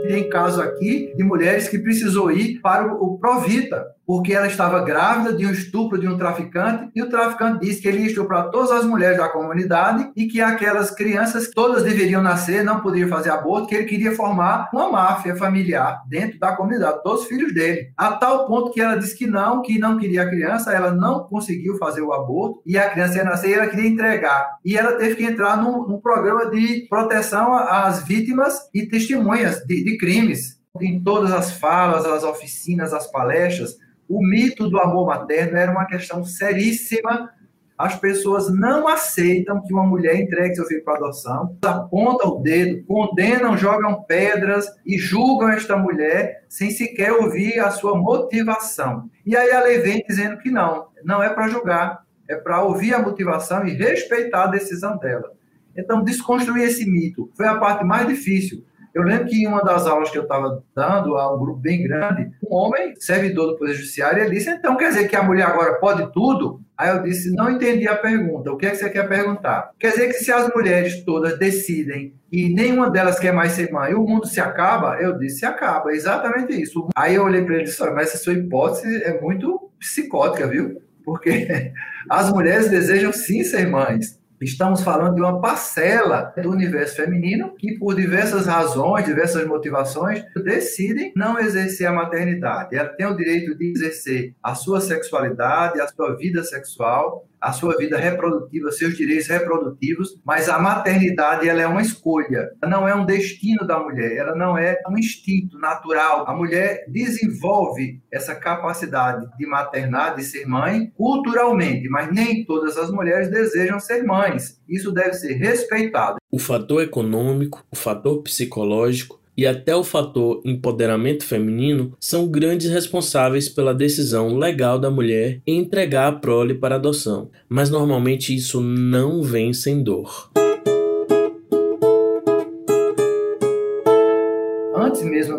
Tem 0.07 0.29
caso 0.29 0.61
aqui 0.61 1.13
de 1.17 1.23
mulheres 1.25 1.67
que 1.67 1.79
precisou 1.79 2.31
ir 2.31 2.61
para 2.61 2.93
o 2.93 3.17
Provita, 3.17 3.93
porque 4.05 4.33
ela 4.33 4.47
estava 4.47 4.83
grávida 4.83 5.33
de 5.33 5.45
um 5.45 5.51
estupro 5.51 5.99
de 5.99 6.07
um 6.07 6.17
traficante 6.17 6.89
e 6.95 7.01
o 7.01 7.09
traficante 7.09 7.65
disse 7.65 7.81
que 7.81 7.87
ele 7.87 7.99
ia 7.99 8.07
estuprar 8.07 8.49
todas 8.49 8.71
as 8.71 8.85
mulheres 8.85 9.17
da 9.17 9.29
comunidade 9.29 10.11
e 10.15 10.27
que 10.27 10.41
aquelas 10.41 10.91
crianças 10.91 11.49
todas 11.49 11.83
deveriam 11.83 12.21
nascer, 12.21 12.63
não 12.63 12.81
poderiam 12.81 13.09
fazer 13.09 13.29
aborto, 13.29 13.67
que 13.67 13.75
ele 13.75 13.85
queria 13.85 14.15
formar 14.15 14.69
uma 14.73 14.91
máfia 14.91 15.35
familiar 15.35 16.03
dentro 16.07 16.39
da 16.39 16.55
comunidade, 16.55 17.03
todos 17.03 17.21
os 17.21 17.27
filhos 17.27 17.53
dele. 17.53 17.91
A 17.97 18.11
tal 18.13 18.45
ponto 18.45 18.71
que 18.71 18.81
ela 18.81 18.95
disse 18.95 19.17
que 19.17 19.27
não, 19.27 19.61
que 19.61 19.79
não 19.79 19.97
queria 19.97 20.23
a 20.23 20.29
criança, 20.29 20.73
ela 20.73 20.91
não 20.91 21.23
conseguiu 21.23 21.77
fazer 21.77 22.01
o 22.01 22.13
aborto 22.13 22.61
e 22.65 22.77
a 22.77 22.89
criança 22.89 23.17
ia 23.17 23.23
nascer 23.23 23.49
e 23.49 23.53
ela 23.53 23.67
queria 23.67 23.89
entregar. 23.89 24.57
E 24.65 24.77
ela 24.77 24.93
teve 24.93 25.15
que 25.15 25.23
entrar 25.23 25.57
num, 25.57 25.87
num 25.87 25.99
programa 25.99 26.49
de 26.49 26.85
proteção 26.89 27.53
às 27.53 28.03
vítimas 28.03 28.69
e 28.73 28.85
testemunhas 28.85 29.59
de, 29.65 29.83
de 29.83 29.97
crimes 29.97 30.61
em 30.81 31.01
todas 31.03 31.31
as 31.31 31.51
falas, 31.53 32.05
as 32.05 32.23
oficinas, 32.23 32.93
as 32.93 33.09
palestras, 33.11 33.77
o 34.13 34.21
mito 34.21 34.69
do 34.69 34.79
amor 34.79 35.07
materno 35.07 35.57
era 35.57 35.71
uma 35.71 35.85
questão 35.85 36.23
seríssima. 36.23 37.31
As 37.75 37.95
pessoas 37.95 38.53
não 38.53 38.87
aceitam 38.87 39.61
que 39.61 39.73
uma 39.73 39.85
mulher 39.85 40.15
entregue 40.15 40.55
seu 40.55 40.65
filho 40.65 40.83
para 40.83 40.97
adoção, 40.97 41.57
apontam 41.65 42.29
o 42.29 42.41
dedo, 42.41 42.85
condenam, 42.85 43.57
jogam 43.57 44.03
pedras 44.03 44.67
e 44.85 44.99
julgam 44.99 45.49
esta 45.49 45.75
mulher 45.75 46.43
sem 46.47 46.69
sequer 46.69 47.11
ouvir 47.11 47.59
a 47.59 47.71
sua 47.71 47.97
motivação. 47.97 49.09
E 49.25 49.35
aí 49.35 49.51
a 49.51 49.63
lei 49.63 49.79
vem 49.79 50.03
dizendo 50.07 50.37
que 50.37 50.51
não, 50.51 50.87
não 51.03 51.21
é 51.21 51.29
para 51.29 51.47
julgar, 51.47 52.03
é 52.29 52.35
para 52.35 52.63
ouvir 52.63 52.93
a 52.93 53.01
motivação 53.01 53.65
e 53.65 53.73
respeitar 53.73 54.43
a 54.43 54.47
decisão 54.51 54.97
dela. 54.97 55.31
Então, 55.75 56.03
desconstruir 56.03 56.65
esse 56.65 56.85
mito 56.85 57.31
foi 57.35 57.47
a 57.47 57.57
parte 57.57 57.83
mais 57.83 58.07
difícil, 58.07 58.63
eu 58.93 59.01
lembro 59.01 59.25
que 59.25 59.41
em 59.41 59.47
uma 59.47 59.63
das 59.63 59.87
aulas 59.87 60.11
que 60.11 60.17
eu 60.17 60.23
estava 60.23 60.63
dando 60.75 61.17
a 61.17 61.35
um 61.35 61.39
grupo 61.39 61.59
bem 61.59 61.81
grande, 61.81 62.29
um 62.47 62.55
homem, 62.55 62.93
servidor 62.99 63.47
do 63.47 63.57
Poder 63.57 63.73
Judiciário, 63.73 64.21
ele 64.21 64.35
disse: 64.35 64.51
então 64.51 64.77
quer 64.77 64.89
dizer 64.89 65.07
que 65.07 65.15
a 65.15 65.23
mulher 65.23 65.47
agora 65.47 65.75
pode 65.79 66.11
tudo? 66.13 66.61
Aí 66.77 66.89
eu 66.89 67.01
disse: 67.01 67.33
não 67.33 67.49
entendi 67.49 67.87
a 67.87 67.95
pergunta. 67.95 68.51
O 68.51 68.57
que 68.57 68.67
é 68.67 68.69
que 68.69 68.75
você 68.75 68.89
quer 68.89 69.09
perguntar? 69.09 69.71
Quer 69.79 69.91
dizer 69.91 70.07
que 70.07 70.13
se 70.13 70.31
as 70.31 70.53
mulheres 70.53 71.03
todas 71.03 71.39
decidem 71.39 72.13
e 72.31 72.53
nenhuma 72.53 72.89
delas 72.89 73.19
quer 73.19 73.33
mais 73.33 73.53
ser 73.53 73.71
mãe, 73.71 73.95
o 73.95 74.03
mundo 74.03 74.27
se 74.27 74.39
acaba? 74.39 74.97
Eu 75.01 75.17
disse: 75.17 75.39
se 75.39 75.45
acaba. 75.45 75.91
É 75.91 75.95
exatamente 75.95 76.53
isso. 76.61 76.87
Aí 76.95 77.15
eu 77.15 77.23
olhei 77.23 77.43
para 77.43 77.55
ele 77.55 77.63
e 77.63 77.65
disse: 77.65 77.83
mas 77.91 78.09
essa 78.09 78.17
sua 78.17 78.33
hipótese 78.33 79.03
é 79.03 79.19
muito 79.19 79.71
psicótica, 79.79 80.47
viu? 80.47 80.79
Porque 81.03 81.71
as 82.09 82.31
mulheres 82.31 82.69
desejam 82.69 83.11
sim 83.11 83.43
ser 83.43 83.67
mães. 83.67 84.21
Estamos 84.43 84.81
falando 84.81 85.15
de 85.15 85.21
uma 85.21 85.39
parcela 85.39 86.33
do 86.41 86.51
universo 86.51 86.97
feminino 86.97 87.55
que, 87.57 87.77
por 87.77 87.95
diversas 87.95 88.45
razões, 88.45 89.05
diversas 89.05 89.47
motivações, 89.47 90.21
decidem 90.43 91.13
não 91.15 91.39
exercer 91.39 91.87
a 91.87 91.93
maternidade. 91.93 92.75
Ela 92.75 92.89
tem 92.89 93.05
o 93.05 93.15
direito 93.15 93.57
de 93.57 93.71
exercer 93.71 94.35
a 94.43 94.53
sua 94.53 94.81
sexualidade, 94.81 95.79
a 95.79 95.87
sua 95.87 96.17
vida 96.17 96.43
sexual, 96.43 97.25
a 97.43 97.51
sua 97.51 97.75
vida 97.75 97.97
reprodutiva, 97.97 98.71
seus 98.71 98.95
direitos 98.95 99.27
reprodutivos, 99.27 100.17
mas 100.25 100.47
a 100.47 100.57
maternidade 100.57 101.47
ela 101.47 101.61
é 101.61 101.67
uma 101.67 101.81
escolha, 101.81 102.49
não 102.63 102.87
é 102.87 102.95
um 102.95 103.05
destino 103.05 103.67
da 103.67 103.77
mulher, 103.77 104.15
ela 104.15 104.33
não 104.33 104.57
é 104.57 104.81
um 104.89 104.97
instinto 104.97 105.59
natural. 105.59 106.25
A 106.27 106.33
mulher 106.33 106.85
desenvolve 106.87 108.01
essa 108.11 108.33
capacidade 108.33 109.27
de 109.37 109.45
maternar, 109.45 110.15
de 110.15 110.23
ser 110.23 110.45
mãe, 110.45 110.91
culturalmente, 110.95 111.89
mas 111.89 112.09
nem 112.11 112.45
todas 112.45 112.77
as 112.77 112.89
mulheres 112.89 113.29
desejam 113.29 113.79
ser 113.79 114.03
mães. 114.03 114.61
Isso 114.67 114.91
deve 114.91 115.13
ser 115.13 115.33
respeitado. 115.33 116.17
O 116.31 116.39
fator 116.39 116.81
econômico, 116.81 117.65
o 117.69 117.75
fator 117.75 118.21
psicológico 118.23 119.22
e 119.35 119.47
até 119.47 119.75
o 119.75 119.83
fator 119.83 120.41
empoderamento 120.45 121.23
feminino 121.23 121.93
são 121.99 122.27
grandes 122.27 122.69
responsáveis 122.69 123.49
pela 123.49 123.73
decisão 123.73 124.37
legal 124.37 124.77
da 124.77 124.91
mulher 124.91 125.41
em 125.45 125.59
entregar 125.59 126.07
a 126.07 126.11
prole 126.11 126.53
para 126.53 126.75
adoção, 126.75 127.29
mas 127.49 127.69
normalmente 127.69 128.35
isso 128.35 128.61
não 128.61 129.21
vem 129.23 129.53
sem 129.53 129.81
dor. 129.81 130.31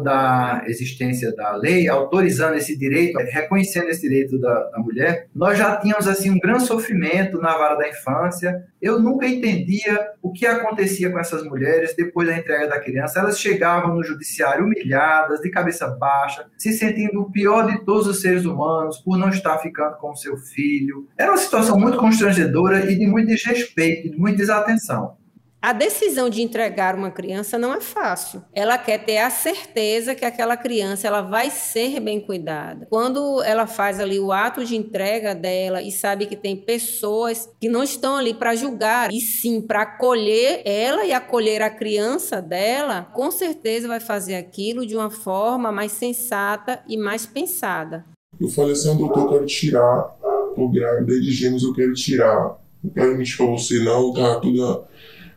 Da 0.05 0.63
existência 0.67 1.35
da 1.35 1.57
lei, 1.57 1.89
autorizando 1.89 2.57
esse 2.57 2.77
direito, 2.79 3.19
reconhecendo 3.19 3.89
esse 3.89 4.03
direito 4.03 4.39
da, 4.39 4.71
da, 4.71 4.79
mulher, 4.79 5.29
nós 5.35 5.59
já 5.59 5.77
tínhamos 5.77 6.07
assim 6.07 6.31
um 6.31 6.39
grande 6.39 6.67
sofrimento 6.67 7.39
na 7.39 7.57
vara 7.57 7.75
da 7.75 7.89
infância. 7.89 8.65
Eu 8.81 9.01
nunca 9.01 9.27
entendia 9.27 9.99
o 10.23 10.31
que 10.31 10.47
acontecia 10.47 11.11
com 11.11 11.19
essas 11.19 11.43
mulheres 11.43 11.97
depois 11.97 12.29
da 12.29 12.37
entrega 12.37 12.69
da 12.69 12.79
criança. 12.79 13.19
Elas 13.19 13.41
chegavam 13.41 13.95
no 13.95 14.05
judiciário 14.05 14.67
humilhadas, 14.67 15.41
de 15.41 15.51
cabeça 15.51 15.89
baixa, 15.89 16.47
se 16.59 16.73
sentindo 16.73 17.23
o 17.23 17.33
pior 17.33 17.67
de 17.67 17.85
todos 17.85 18.07
os 18.07 18.21
seres 18.21 18.45
humanos 18.45 18.99
por 18.99 19.17
não 19.17 19.31
estar 19.31 19.59
ficando 19.59 19.97
com 19.97 20.11
o 20.11 20.17
seu 20.17 20.37
filho. 20.37 21.09
Era 21.17 21.33
uma 21.33 21.39
situação 21.39 21.81
muito 21.81 21.97
constrangedora 21.97 22.91
e 22.91 22.99
de 22.99 23.07
muito 23.07 23.29
desrespeito, 23.29 24.11
de 24.11 24.19
muita 24.19 24.37
desatenção. 24.37 25.17
A 25.65 25.73
decisão 25.73 26.29
de 26.29 26.43
entregar 26.43 26.95
uma 26.95 27.11
criança 27.11 27.57
não 27.57 27.73
é 27.73 27.81
fácil. 27.81 28.45
Ela 28.53 28.77
quer 28.77 29.03
ter 29.03 29.17
a 29.17 29.31
certeza 29.31 30.15
que 30.15 30.27
aquela 30.27 30.59
criança 30.59 31.07
ela 31.07 31.23
vai 31.23 31.49
ser 31.49 32.01
bem 32.01 32.21
cuidada. 32.21 32.87
Quando 32.91 33.43
ela 33.43 33.67
faz 33.67 33.99
ali 33.99 34.21
o 34.21 34.31
ato 34.31 34.63
de 34.63 34.77
entrega 34.77 35.35
dela 35.35 35.81
e 35.81 35.91
sabe 35.91 36.27
que 36.27 36.37
tem 36.37 36.55
pessoas 36.55 37.49
que 37.59 37.67
não 37.67 37.83
estão 37.83 38.17
ali 38.17 38.35
para 38.35 38.55
julgar, 38.55 39.11
e 39.11 39.23
sim 39.23 39.63
para 39.63 39.81
acolher 39.85 40.61
ela 40.67 41.07
e 41.07 41.15
acolher 41.15 41.63
a 41.63 41.71
criança 41.71 42.43
dela, 42.43 43.09
com 43.15 43.31
certeza 43.31 43.89
vai 43.89 44.01
fazer 44.01 44.35
aquilo 44.35 44.85
de 44.85 44.95
uma 44.95 45.09
forma 45.09 45.73
mais 45.73 45.93
sensata 45.93 46.83
e 46.87 46.99
mais 46.99 47.25
pensada. 47.25 48.05
Eu 48.39 48.51
falei 48.51 48.73
assim, 48.73 48.95
doutor, 48.99 49.21
eu 49.21 49.29
quero 49.31 49.47
tirar 49.47 50.15
o 50.59 50.69
grávida 50.69 51.19
de 51.19 51.31
gêmeos, 51.31 51.63
eu 51.63 51.73
quero 51.73 51.95
tirar. 51.95 52.63
Não 52.83 52.91
quero 52.91 53.17
mentir 53.17 53.39
pra 53.39 53.47
você, 53.47 53.79
não, 53.83 54.13
tá 54.13 54.39
tudo 54.41 54.85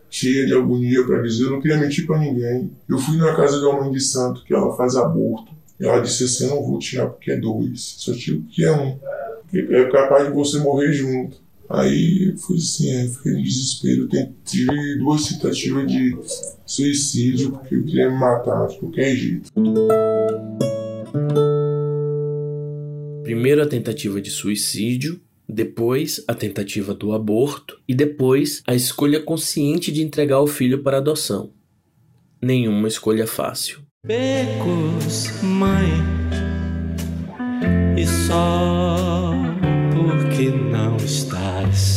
cheia 0.09 0.45
de 0.45 0.53
agonia 0.53 1.05
para 1.05 1.21
dizer, 1.21 1.45
eu 1.45 1.51
não 1.51 1.61
queria 1.61 1.77
mentir 1.77 2.05
para 2.05 2.19
ninguém. 2.19 2.71
Eu 2.87 2.97
fui 2.97 3.17
na 3.17 3.35
casa 3.35 3.59
da 3.59 3.73
mãe 3.73 3.91
de 3.91 3.99
santo, 3.99 4.43
que 4.43 4.53
ela 4.53 4.75
faz 4.75 4.95
aborto. 4.95 5.51
Ela 5.79 5.99
disse 5.99 6.23
assim, 6.23 6.45
eu 6.45 6.55
não 6.55 6.65
vou 6.65 6.79
tirar 6.79 7.07
porque 7.07 7.31
é 7.31 7.37
dois, 7.37 7.95
só 7.97 8.13
tiro 8.13 8.41
porque 8.41 8.63
é 8.63 8.71
um. 8.71 8.97
É 9.53 9.85
capaz 9.89 10.27
de 10.27 10.33
você 10.33 10.57
morrer 10.59 10.91
junto. 10.91 11.37
Aí 11.69 12.33
foi 12.37 12.55
assim, 12.57 12.91
aí 12.95 13.09
fiquei 13.09 13.33
em 13.33 13.43
desespero. 13.43 14.09
Eu 14.11 14.33
tive 14.45 14.97
duas 14.99 15.27
tentativas 15.27 15.85
de 15.87 16.17
suicídio, 16.65 17.51
porque 17.51 17.75
eu 17.75 17.83
queria 17.83 18.09
me 18.09 18.17
matar 18.17 18.67
de 18.67 18.79
qualquer 18.79 19.15
jeito. 19.15 19.51
Primeiro 23.23 23.61
a 23.61 23.67
tentativa 23.67 24.21
de 24.21 24.31
suicídio, 24.31 25.19
depois 25.47 26.23
a 26.27 26.33
tentativa 26.33 26.93
do 26.93 27.13
aborto 27.13 27.79
e 27.87 27.95
depois 27.95 28.61
a 28.67 28.75
escolha 28.75 29.21
consciente 29.21 29.91
de 29.91 30.01
entregar 30.01 30.41
o 30.41 30.47
filho 30.47 30.83
para 30.83 30.97
adoção. 30.97 31.53
Nenhuma 32.41 32.87
escolha 32.87 33.25
fácil. 33.25 33.79
Becos, 34.05 35.41
mãe, 35.41 35.89
e 37.97 38.05
só 38.05 39.33
porque 39.93 40.49
não 40.49 40.97
estás. 40.97 41.96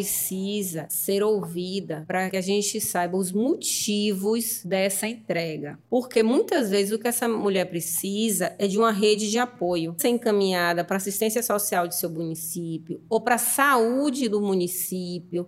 Precisa 0.00 0.86
ser 0.88 1.22
ouvida 1.22 2.04
para 2.06 2.30
que 2.30 2.36
a 2.36 2.40
gente 2.40 2.80
saiba 2.80 3.18
os 3.18 3.32
motivos 3.32 4.62
dessa 4.64 5.06
entrega. 5.06 5.78
Porque 5.90 6.22
muitas 6.22 6.70
vezes 6.70 6.90
o 6.90 6.98
que 6.98 7.06
essa 7.06 7.28
mulher 7.28 7.66
precisa 7.66 8.54
é 8.58 8.66
de 8.66 8.78
uma 8.78 8.92
rede 8.92 9.30
de 9.30 9.38
apoio, 9.38 9.94
ser 9.98 10.08
encaminhada 10.08 10.82
para 10.82 10.96
assistência 10.96 11.42
social 11.42 11.86
de 11.86 11.96
seu 11.96 12.08
município 12.08 13.02
ou 13.10 13.20
para 13.20 13.34
a 13.34 13.38
saúde 13.38 14.26
do 14.26 14.40
município, 14.40 15.46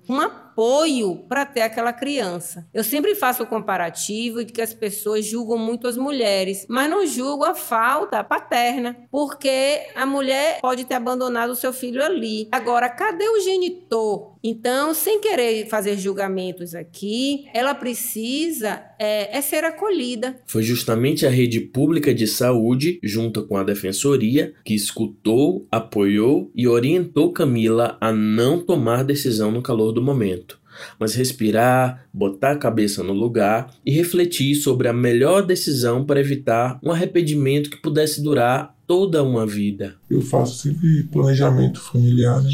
apoio 0.52 1.16
para 1.28 1.46
ter 1.46 1.62
aquela 1.62 1.92
criança. 1.92 2.68
Eu 2.72 2.84
sempre 2.84 3.14
faço 3.14 3.42
o 3.42 3.46
comparativo 3.46 4.44
de 4.44 4.52
que 4.52 4.60
as 4.60 4.74
pessoas 4.74 5.24
julgam 5.24 5.56
muito 5.56 5.88
as 5.88 5.96
mulheres, 5.96 6.66
mas 6.68 6.90
não 6.90 7.06
julgam 7.06 7.50
a 7.50 7.54
falta 7.54 8.22
paterna, 8.22 8.96
porque 9.10 9.86
a 9.94 10.04
mulher 10.04 10.60
pode 10.60 10.84
ter 10.84 10.94
abandonado 10.94 11.50
o 11.50 11.56
seu 11.56 11.72
filho 11.72 12.04
ali. 12.04 12.48
Agora, 12.52 12.88
cadê 12.88 13.26
o 13.28 13.40
genitor? 13.40 14.32
Então, 14.44 14.92
sem 14.92 15.20
querer 15.20 15.68
fazer 15.68 15.96
julgamentos 15.96 16.74
aqui, 16.74 17.48
ela 17.54 17.74
precisa 17.74 18.82
é, 19.02 19.36
é, 19.36 19.42
ser 19.42 19.64
acolhida. 19.64 20.36
Foi 20.46 20.62
justamente 20.62 21.26
a 21.26 21.30
rede 21.30 21.58
pública 21.58 22.14
de 22.14 22.24
saúde, 22.24 23.00
junto 23.02 23.42
com 23.42 23.56
a 23.56 23.64
defensoria, 23.64 24.54
que 24.64 24.74
escutou, 24.74 25.66
apoiou 25.72 26.52
e 26.54 26.68
orientou 26.68 27.32
Camila 27.32 27.98
a 28.00 28.12
não 28.12 28.60
tomar 28.60 29.02
decisão 29.02 29.50
no 29.50 29.60
calor 29.60 29.90
do 29.90 30.00
momento, 30.00 30.60
mas 31.00 31.16
respirar, 31.16 32.06
botar 32.14 32.52
a 32.52 32.58
cabeça 32.58 33.02
no 33.02 33.12
lugar 33.12 33.74
e 33.84 33.90
refletir 33.90 34.54
sobre 34.54 34.86
a 34.86 34.92
melhor 34.92 35.44
decisão 35.44 36.04
para 36.04 36.20
evitar 36.20 36.78
um 36.80 36.92
arrependimento 36.92 37.70
que 37.70 37.82
pudesse 37.82 38.22
durar 38.22 38.76
toda 38.86 39.24
uma 39.24 39.44
vida. 39.44 39.96
Eu 40.08 40.22
faço 40.22 40.62
sempre 40.62 41.02
planejamento 41.10 41.80
familiar, 41.80 42.40
né? 42.40 42.50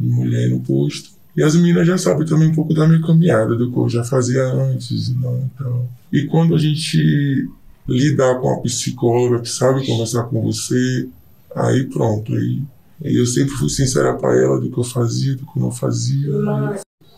mulher 0.00 0.50
no 0.50 0.58
posto. 0.58 1.17
E 1.38 1.42
as 1.44 1.54
meninas 1.54 1.86
já 1.86 1.96
sabem 1.96 2.26
também 2.26 2.48
um 2.48 2.52
pouco 2.52 2.74
da 2.74 2.84
minha 2.84 3.00
caminhada, 3.00 3.54
do 3.54 3.70
que 3.70 3.78
eu 3.78 3.88
já 3.88 4.02
fazia 4.02 4.42
antes. 4.42 5.14
Não, 5.14 5.48
então. 5.54 5.88
E 6.12 6.26
quando 6.26 6.52
a 6.52 6.58
gente 6.58 7.48
lidar 7.88 8.40
com 8.40 8.50
a 8.50 8.60
psicóloga 8.60 9.42
que 9.42 9.48
sabe 9.48 9.86
conversar 9.86 10.24
com 10.24 10.42
você, 10.42 11.08
aí 11.54 11.84
pronto. 11.84 12.34
Aí, 12.34 12.60
eu 13.00 13.24
sempre 13.24 13.54
fui 13.54 13.68
sincera 13.68 14.14
para 14.14 14.36
ela 14.36 14.60
do 14.60 14.68
que 14.68 14.76
eu 14.76 14.82
fazia, 14.82 15.36
do 15.36 15.46
que 15.46 15.56
eu 15.56 15.62
não 15.62 15.70
fazia. 15.70 16.28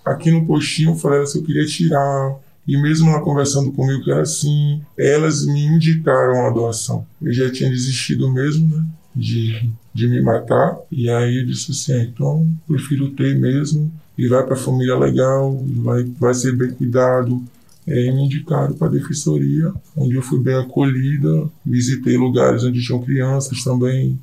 Aqui 0.05 0.31
no 0.31 0.45
postinho 0.45 0.91
eu 0.91 0.97
falei 0.97 1.25
se 1.25 1.39
eu 1.39 1.43
queria 1.43 1.65
tirar. 1.65 2.37
E 2.69 2.77
mesmo 2.77 3.09
ela 3.09 3.23
conversando 3.23 3.73
comigo 3.73 4.05
que 4.05 4.11
era 4.11 4.21
assim, 4.21 4.83
elas 4.99 5.47
me 5.47 5.65
indicaram 5.65 6.47
a 6.47 6.51
doação. 6.51 7.07
Eu 7.23 7.33
já 7.33 7.51
tinha 7.51 7.71
desistido 7.71 8.31
mesmo, 8.31 8.69
né? 8.69 8.85
De 9.15 9.71
de 9.93 10.09
me 10.09 10.21
matar. 10.21 10.79
E 10.91 11.11
aí 11.11 11.39
eu 11.39 11.47
disse 11.47 11.73
assim, 11.73 11.93
ah, 11.93 12.03
então 12.03 12.47
prefiro 12.67 13.11
ter 13.11 13.39
mesmo 13.39 13.93
e 14.17 14.29
vai 14.29 14.45
para 14.45 14.55
a 14.55 14.59
família 14.59 14.97
legal, 14.97 15.57
vai, 15.77 16.05
vai 16.19 16.35
ser 16.35 16.57
bem 16.57 16.71
cuidado. 16.71 17.43
E 17.87 18.13
me 18.13 18.25
indicaram 18.27 18.75
para 18.75 18.87
a 18.87 18.91
defensoria, 18.91 19.73
onde 19.97 20.15
eu 20.15 20.23
fui 20.23 20.39
bem 20.39 20.55
acolhida, 20.55 21.49
visitei 21.65 22.17
lugares 22.17 22.63
onde 22.63 22.81
tinham 22.81 23.03
crianças 23.03 23.65
também. 23.65 24.19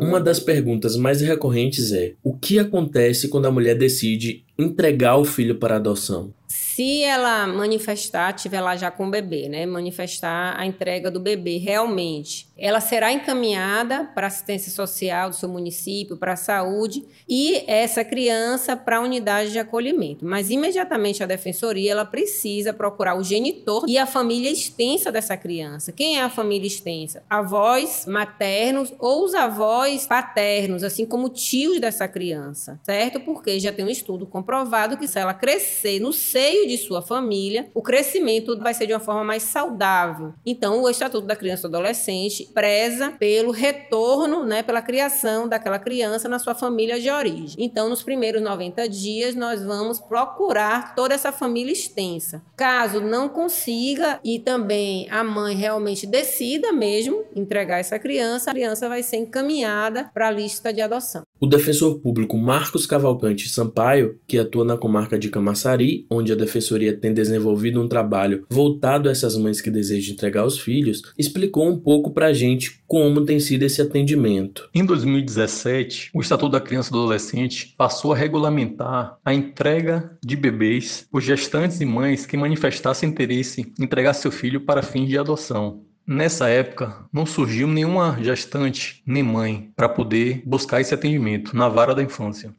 Uma 0.00 0.20
das 0.20 0.38
perguntas 0.38 0.96
mais 0.96 1.20
recorrentes 1.20 1.92
é: 1.92 2.12
o 2.22 2.34
que 2.34 2.58
acontece 2.58 3.28
quando 3.28 3.46
a 3.46 3.50
mulher 3.50 3.76
decide 3.76 4.44
entregar 4.58 5.16
o 5.16 5.24
filho 5.24 5.56
para 5.56 5.76
adoção? 5.76 6.32
Se 6.50 7.04
ela 7.04 7.46
manifestar, 7.46 8.32
tiver 8.32 8.60
lá 8.60 8.76
já 8.76 8.90
com 8.90 9.06
o 9.06 9.10
bebê, 9.10 9.48
né, 9.48 9.64
manifestar 9.66 10.58
a 10.58 10.66
entrega 10.66 11.08
do 11.08 11.20
bebê 11.20 11.58
realmente, 11.58 12.48
ela 12.58 12.80
será 12.80 13.12
encaminhada 13.12 14.10
para 14.14 14.26
assistência 14.26 14.72
social 14.72 15.30
do 15.30 15.36
seu 15.36 15.48
município, 15.48 16.16
para 16.16 16.32
a 16.32 16.36
saúde 16.36 17.04
e 17.28 17.62
essa 17.68 18.04
criança 18.04 18.76
para 18.76 18.96
a 18.96 19.00
unidade 19.00 19.52
de 19.52 19.60
acolhimento. 19.60 20.24
Mas 20.24 20.50
imediatamente 20.50 21.22
a 21.22 21.26
defensoria 21.26 21.92
ela 21.92 22.04
precisa 22.04 22.72
procurar 22.72 23.14
o 23.14 23.22
genitor 23.22 23.84
e 23.86 23.96
a 23.96 24.04
família 24.04 24.50
extensa 24.50 25.12
dessa 25.12 25.36
criança. 25.36 25.92
Quem 25.92 26.18
é 26.18 26.22
a 26.22 26.28
família 26.28 26.66
extensa? 26.66 27.22
Avós 27.30 28.06
maternos 28.06 28.92
ou 28.98 29.24
os 29.24 29.34
avós 29.34 30.04
paternos, 30.04 30.82
assim 30.82 31.06
como 31.06 31.28
tios 31.28 31.80
dessa 31.80 32.08
criança, 32.08 32.80
certo? 32.82 33.20
Porque 33.20 33.60
já 33.60 33.72
tem 33.72 33.84
um 33.84 33.90
estudo 33.90 34.26
comprovado 34.26 34.96
que 34.96 35.06
se 35.06 35.18
ela 35.18 35.32
crescer 35.32 36.00
no 36.00 36.12
seio 36.12 36.39
de 36.66 36.78
sua 36.78 37.02
família, 37.02 37.68
o 37.74 37.82
crescimento 37.82 38.58
vai 38.58 38.74
ser 38.74 38.86
de 38.86 38.92
uma 38.92 39.00
forma 39.00 39.24
mais 39.24 39.42
saudável. 39.42 40.32
Então, 40.44 40.82
o 40.82 40.88
Estatuto 40.88 41.26
da 41.26 41.36
Criança 41.36 41.66
e 41.66 41.70
do 41.70 41.76
Adolescente 41.76 42.48
preza 42.52 43.10
pelo 43.18 43.50
retorno, 43.50 44.44
né, 44.44 44.62
pela 44.62 44.82
criação 44.82 45.48
daquela 45.48 45.78
criança 45.78 46.28
na 46.28 46.38
sua 46.38 46.54
família 46.54 47.00
de 47.00 47.10
origem. 47.10 47.56
Então, 47.58 47.88
nos 47.88 48.02
primeiros 48.02 48.42
90 48.42 48.88
dias, 48.88 49.34
nós 49.34 49.64
vamos 49.64 50.00
procurar 50.00 50.94
toda 50.94 51.14
essa 51.14 51.32
família 51.32 51.72
extensa. 51.72 52.42
Caso 52.56 53.00
não 53.00 53.28
consiga 53.28 54.20
e 54.24 54.38
também 54.38 55.08
a 55.10 55.22
mãe 55.22 55.54
realmente 55.54 56.06
decida 56.06 56.72
mesmo 56.72 57.24
entregar 57.34 57.78
essa 57.78 57.98
criança, 57.98 58.50
a 58.50 58.54
criança 58.54 58.88
vai 58.88 59.02
ser 59.02 59.16
encaminhada 59.16 60.10
para 60.12 60.28
a 60.28 60.30
lista 60.30 60.72
de 60.72 60.80
adoção. 60.80 61.22
O 61.40 61.46
defensor 61.46 61.98
público 62.00 62.36
Marcos 62.36 62.86
Cavalcante 62.86 63.48
Sampaio, 63.48 64.18
que 64.26 64.38
atua 64.38 64.64
na 64.64 64.76
comarca 64.76 65.18
de 65.18 65.30
Camaçari, 65.30 66.06
onde 66.10 66.29
a 66.32 66.36
defensoria 66.36 66.96
tem 66.96 67.12
desenvolvido 67.12 67.80
um 67.80 67.88
trabalho 67.88 68.44
voltado 68.50 69.08
a 69.08 69.12
essas 69.12 69.36
mães 69.36 69.60
que 69.60 69.70
desejam 69.70 70.14
entregar 70.14 70.44
os 70.44 70.58
filhos, 70.58 71.02
explicou 71.18 71.68
um 71.68 71.78
pouco 71.78 72.12
para 72.12 72.26
a 72.26 72.32
gente 72.32 72.80
como 72.86 73.24
tem 73.24 73.38
sido 73.38 73.62
esse 73.62 73.80
atendimento. 73.80 74.68
Em 74.74 74.84
2017, 74.84 76.10
o 76.14 76.20
Estatuto 76.20 76.52
da 76.52 76.60
Criança 76.60 76.90
e 76.90 76.92
do 76.92 76.98
Adolescente 76.98 77.74
passou 77.76 78.12
a 78.12 78.16
regulamentar 78.16 79.18
a 79.24 79.32
entrega 79.32 80.16
de 80.24 80.36
bebês 80.36 81.06
por 81.10 81.20
gestantes 81.20 81.80
e 81.80 81.84
mães 81.84 82.26
que 82.26 82.36
manifestassem 82.36 83.08
interesse 83.08 83.60
em 83.60 83.84
entregar 83.84 84.14
seu 84.14 84.30
filho 84.30 84.60
para 84.62 84.82
fins 84.82 85.08
de 85.08 85.18
adoção. 85.18 85.84
Nessa 86.06 86.48
época, 86.48 87.06
não 87.12 87.24
surgiu 87.24 87.68
nenhuma 87.68 88.18
gestante 88.20 89.00
nem 89.06 89.22
mãe 89.22 89.70
para 89.76 89.88
poder 89.88 90.42
buscar 90.44 90.80
esse 90.80 90.92
atendimento 90.92 91.54
na 91.54 91.68
vara 91.68 91.94
da 91.94 92.02
infância. 92.02 92.52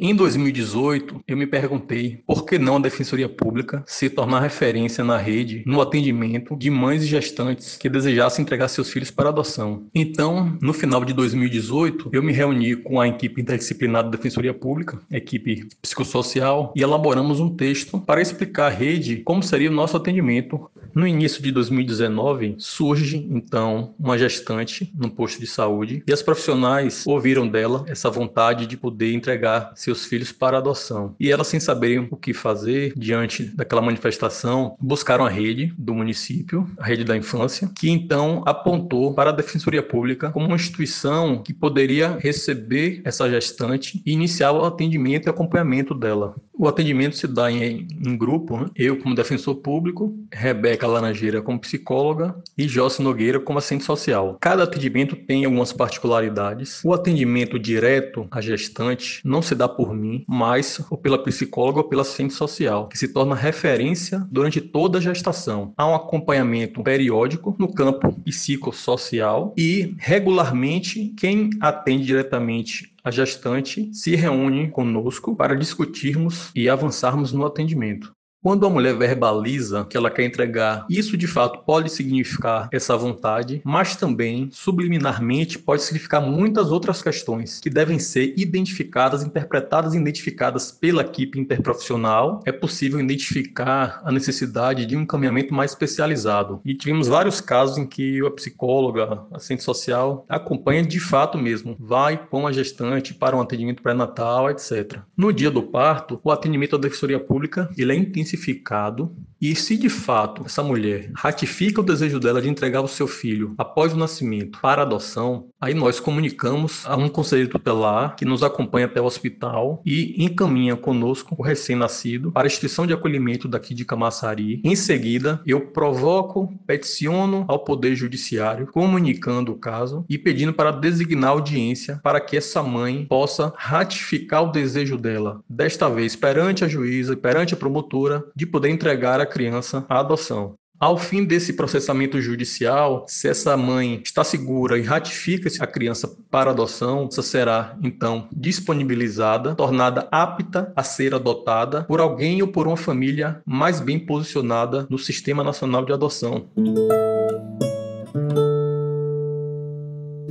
Em 0.00 0.14
2018, 0.14 1.24
eu 1.26 1.36
me 1.36 1.44
perguntei 1.44 2.22
por 2.24 2.46
que 2.46 2.56
não 2.56 2.76
a 2.76 2.78
Defensoria 2.78 3.28
Pública 3.28 3.82
se 3.84 4.08
tornar 4.08 4.38
referência 4.38 5.02
na 5.02 5.16
rede 5.16 5.64
no 5.66 5.80
atendimento 5.80 6.56
de 6.56 6.70
mães 6.70 7.02
e 7.02 7.06
gestantes 7.06 7.76
que 7.76 7.88
desejassem 7.88 8.44
entregar 8.44 8.68
seus 8.68 8.92
filhos 8.92 9.10
para 9.10 9.30
adoção. 9.30 9.88
Então, 9.92 10.56
no 10.62 10.72
final 10.72 11.04
de 11.04 11.12
2018, 11.12 12.10
eu 12.12 12.22
me 12.22 12.32
reuni 12.32 12.76
com 12.76 13.00
a 13.00 13.08
equipe 13.08 13.42
interdisciplinar 13.42 14.04
da 14.04 14.10
Defensoria 14.10 14.54
Pública, 14.54 15.00
equipe 15.10 15.66
psicossocial, 15.82 16.72
e 16.76 16.80
elaboramos 16.80 17.40
um 17.40 17.56
texto 17.56 17.98
para 17.98 18.22
explicar 18.22 18.66
à 18.66 18.68
rede 18.68 19.16
como 19.24 19.42
seria 19.42 19.68
o 19.68 19.74
nosso 19.74 19.96
atendimento. 19.96 20.70
No 20.94 21.08
início 21.08 21.42
de 21.42 21.50
2019, 21.50 22.54
surge 22.58 23.26
então 23.30 23.94
uma 23.98 24.16
gestante 24.16 24.92
no 24.96 25.10
posto 25.10 25.40
de 25.40 25.46
saúde 25.48 26.04
e 26.06 26.12
as 26.12 26.22
profissionais 26.22 27.04
ouviram 27.04 27.48
dela 27.48 27.84
essa 27.88 28.08
vontade 28.08 28.64
de 28.64 28.76
poder 28.76 29.12
entregar 29.12 29.72
seus 29.88 30.04
filhos 30.04 30.32
para 30.32 30.58
adoção. 30.58 31.14
E 31.18 31.30
elas, 31.30 31.46
sem 31.46 31.58
saberem 31.58 32.06
o 32.10 32.16
que 32.16 32.34
fazer 32.34 32.92
diante 32.96 33.44
daquela 33.44 33.80
manifestação, 33.80 34.76
buscaram 34.80 35.24
a 35.24 35.30
rede 35.30 35.72
do 35.78 35.94
município, 35.94 36.68
a 36.78 36.84
rede 36.84 37.04
da 37.04 37.16
infância, 37.16 37.70
que 37.74 37.90
então 37.90 38.42
apontou 38.46 39.14
para 39.14 39.30
a 39.30 39.32
Defensoria 39.32 39.82
Pública 39.82 40.30
como 40.30 40.46
uma 40.46 40.56
instituição 40.56 41.42
que 41.42 41.54
poderia 41.54 42.18
receber 42.20 43.00
essa 43.04 43.28
gestante 43.28 44.02
e 44.04 44.12
iniciar 44.12 44.52
o 44.52 44.64
atendimento 44.64 45.26
e 45.26 45.30
acompanhamento 45.30 45.94
dela. 45.94 46.34
O 46.58 46.66
atendimento 46.66 47.16
se 47.16 47.28
dá 47.28 47.50
em, 47.52 47.86
em 48.04 48.18
grupo, 48.18 48.58
né? 48.58 48.66
eu 48.74 48.98
como 48.98 49.14
defensor 49.14 49.54
público, 49.56 50.12
Rebeca 50.32 50.88
Laranjeira 50.88 51.40
como 51.40 51.60
psicóloga 51.60 52.34
e 52.56 52.66
Jossi 52.66 53.00
Nogueira 53.00 53.38
como 53.38 53.60
assistente 53.60 53.84
social. 53.84 54.36
Cada 54.40 54.64
atendimento 54.64 55.14
tem 55.14 55.44
algumas 55.44 55.72
particularidades. 55.72 56.80
O 56.84 56.92
atendimento 56.92 57.60
direto 57.60 58.26
à 58.28 58.40
gestante 58.40 59.20
não 59.24 59.40
se 59.40 59.54
dá 59.54 59.68
por 59.78 59.94
mim, 59.94 60.24
mas 60.26 60.84
ou 60.90 60.98
pela 60.98 61.22
psicóloga 61.22 61.78
ou 61.78 61.84
pela 61.84 62.02
assistente 62.02 62.34
social, 62.34 62.88
que 62.88 62.98
se 62.98 63.12
torna 63.12 63.36
referência 63.36 64.26
durante 64.28 64.60
toda 64.60 64.98
a 64.98 65.00
gestação. 65.00 65.72
Há 65.76 65.86
um 65.86 65.94
acompanhamento 65.94 66.82
periódico 66.82 67.54
no 67.56 67.72
campo 67.72 68.12
psicossocial 68.24 69.54
e 69.56 69.94
regularmente 69.96 71.14
quem 71.16 71.50
atende 71.60 72.06
diretamente 72.06 72.92
a 73.04 73.10
gestante 73.12 73.88
se 73.94 74.16
reúne 74.16 74.68
conosco 74.68 75.36
para 75.36 75.54
discutirmos 75.54 76.50
e 76.56 76.68
avançarmos 76.68 77.32
no 77.32 77.46
atendimento. 77.46 78.17
Quando 78.40 78.64
a 78.64 78.70
mulher 78.70 78.96
verbaliza 78.96 79.84
que 79.84 79.96
ela 79.96 80.12
quer 80.12 80.24
entregar, 80.24 80.86
isso 80.88 81.16
de 81.16 81.26
fato 81.26 81.64
pode 81.64 81.90
significar 81.90 82.68
essa 82.72 82.96
vontade, 82.96 83.60
mas 83.64 83.96
também 83.96 84.48
subliminarmente 84.52 85.58
pode 85.58 85.82
significar 85.82 86.22
muitas 86.22 86.70
outras 86.70 87.02
questões 87.02 87.58
que 87.58 87.68
devem 87.68 87.98
ser 87.98 88.34
identificadas, 88.36 89.24
interpretadas 89.24 89.92
e 89.92 89.98
identificadas 89.98 90.70
pela 90.70 91.02
equipe 91.02 91.40
interprofissional. 91.40 92.40
É 92.46 92.52
possível 92.52 93.00
identificar 93.00 94.00
a 94.04 94.12
necessidade 94.12 94.86
de 94.86 94.96
um 94.96 95.00
encaminhamento 95.02 95.52
mais 95.52 95.72
especializado. 95.72 96.60
E 96.64 96.74
tivemos 96.74 97.08
vários 97.08 97.40
casos 97.40 97.76
em 97.76 97.86
que 97.88 98.24
a 98.24 98.30
psicóloga, 98.30 99.24
a 99.32 99.36
assistente 99.36 99.64
social, 99.64 100.24
acompanha 100.28 100.84
de 100.84 101.00
fato 101.00 101.36
mesmo, 101.36 101.76
vai 101.76 102.16
com 102.16 102.46
a 102.46 102.52
gestante 102.52 103.12
para 103.12 103.36
um 103.36 103.40
atendimento 103.40 103.82
pré-natal, 103.82 104.48
etc. 104.48 105.00
No 105.16 105.32
dia 105.32 105.50
do 105.50 105.64
parto, 105.64 106.20
o 106.22 106.30
atendimento 106.30 106.78
da 106.78 106.86
defensoria 106.86 107.18
pública 107.18 107.68
ele 107.76 107.92
é 107.92 107.96
intensificado 107.96 108.27
intensificado 108.28 109.16
E 109.40 109.54
se 109.54 109.76
de 109.76 109.88
fato 109.88 110.42
essa 110.46 110.62
mulher 110.62 111.10
ratifica 111.14 111.80
o 111.80 111.84
desejo 111.84 112.18
dela 112.18 112.42
de 112.42 112.48
entregar 112.48 112.80
o 112.80 112.88
seu 112.88 113.06
filho 113.06 113.54
após 113.56 113.92
o 113.92 113.96
nascimento 113.96 114.58
para 114.60 114.82
adoção, 114.82 115.48
aí 115.60 115.74
nós 115.74 116.00
comunicamos 116.00 116.82
a 116.84 116.96
um 116.96 117.08
conselheiro 117.08 117.50
tutelar 117.50 118.16
que 118.16 118.24
nos 118.24 118.42
acompanha 118.42 118.86
até 118.86 119.00
o 119.00 119.04
hospital 119.04 119.80
e 119.86 120.24
encaminha 120.24 120.74
conosco 120.74 121.36
o 121.38 121.42
recém-nascido 121.42 122.32
para 122.32 122.46
a 122.46 122.50
instituição 122.50 122.84
de 122.84 122.92
acolhimento 122.92 123.46
daqui 123.46 123.74
de 123.74 123.84
Camaçari. 123.84 124.60
Em 124.64 124.74
seguida, 124.74 125.40
eu 125.46 125.60
provoco, 125.60 126.52
peticiono 126.66 127.44
ao 127.46 127.60
Poder 127.60 127.94
Judiciário, 127.94 128.66
comunicando 128.72 129.52
o 129.52 129.58
caso 129.58 130.04
e 130.08 130.18
pedindo 130.18 130.52
para 130.52 130.72
designar 130.72 131.30
audiência 131.30 132.00
para 132.02 132.20
que 132.20 132.36
essa 132.36 132.62
mãe 132.62 133.06
possa 133.08 133.52
ratificar 133.56 134.42
o 134.42 134.50
desejo 134.50 134.96
dela, 134.96 135.40
desta 135.48 135.88
vez 135.88 136.16
perante 136.16 136.64
a 136.64 136.68
juíza 136.68 137.16
perante 137.16 137.54
a 137.54 137.56
promotora, 137.56 138.24
de 138.34 138.46
poder 138.46 138.70
entregar 138.70 139.20
a 139.20 139.26
criança 139.28 139.84
à 139.88 140.00
adoção. 140.00 140.54
Ao 140.80 140.96
fim 140.96 141.24
desse 141.24 141.54
processamento 141.54 142.20
judicial, 142.20 143.04
se 143.08 143.26
essa 143.26 143.56
mãe 143.56 144.00
está 144.04 144.22
segura 144.22 144.78
e 144.78 144.82
ratifica 144.82 145.50
a 145.60 145.66
criança 145.66 146.08
para 146.30 146.50
adoção, 146.50 147.08
essa 147.10 147.20
será 147.20 147.76
então 147.82 148.28
disponibilizada, 148.32 149.56
tornada 149.56 150.06
apta 150.12 150.72
a 150.76 150.84
ser 150.84 151.14
adotada 151.14 151.82
por 151.82 152.00
alguém 152.00 152.42
ou 152.42 152.48
por 152.48 152.68
uma 152.68 152.76
família 152.76 153.42
mais 153.44 153.80
bem 153.80 153.98
posicionada 153.98 154.86
no 154.88 154.98
Sistema 154.98 155.42
Nacional 155.42 155.84
de 155.84 155.92
Adoção. 155.92 156.48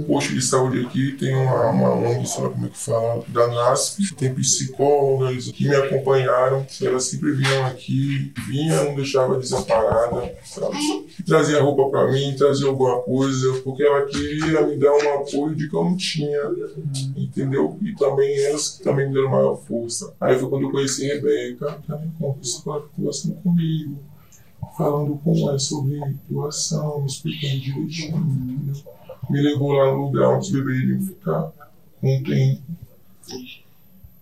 Posto 0.04 0.34
de 0.34 0.42
saúde 0.42 0.86
aqui 0.86 1.14
tem 1.14 1.34
uma, 1.36 1.70
uma 1.72 1.94
ONG, 1.96 2.28
sei 2.28 2.44
lá 2.44 2.50
como 2.50 2.66
é 2.66 2.70
que 2.70 2.78
fala, 2.78 3.24
da 3.30 3.48
NASP, 3.48 4.16
tem 4.16 4.34
psicólogas 4.34 5.52
que 5.52 5.68
me 5.68 5.76
acompanharam, 5.76 6.66
elas 6.82 7.06
sempre 7.06 7.32
vinham 7.32 7.66
aqui, 7.66 8.32
vinham, 8.48 8.86
não 8.86 8.96
deixava 8.96 9.38
desamparada, 9.40 10.36
sabe? 10.44 10.78
Trazia 11.26 11.62
roupa 11.62 11.90
para 11.90 12.12
mim, 12.12 12.36
trazia 12.38 12.68
alguma 12.68 13.02
coisa, 13.02 13.62
porque 13.64 13.84
ela 13.84 14.06
queria 14.06 14.62
me 14.68 14.78
dar 14.78 14.94
um 14.94 15.16
apoio 15.16 15.56
de 15.56 15.68
que 15.68 15.76
eu 15.76 15.84
não 15.84 15.98
tinha, 15.98 16.42
entendeu? 17.16 17.78
E 17.82 17.94
também 17.96 18.38
elas 18.46 18.70
que 18.70 18.84
também 18.84 19.08
me 19.08 19.14
deram 19.14 19.32
maior 19.32 19.56
força. 19.56 20.14
Aí 20.22 20.38
foi 20.38 20.50
quando 20.50 20.64
eu 20.64 20.72
conheci 20.72 21.10
a 21.10 21.16
Rebeca, 21.16 21.80
também 21.88 22.12
com 22.20 22.34
psicóloga 22.34 22.88
conversando 22.96 23.36
comigo, 23.36 23.98
falando 24.78 25.20
como 25.24 25.52
é 25.52 25.58
sobre 25.58 26.00
doação, 26.30 27.02
me 27.02 27.08
explicando 27.08 27.60
direitinho, 27.60 28.18
entendeu? 28.18 28.97
Me 29.30 29.42
levou 29.42 29.72
lá 29.74 29.92
no 29.92 30.06
lugar 30.06 30.30
onde 30.30 30.46
os 30.46 30.52
bebês 30.52 30.80
iriam 30.80 31.02
ficar 31.02 31.52
um 32.04 32.24
tempo. 32.24 32.62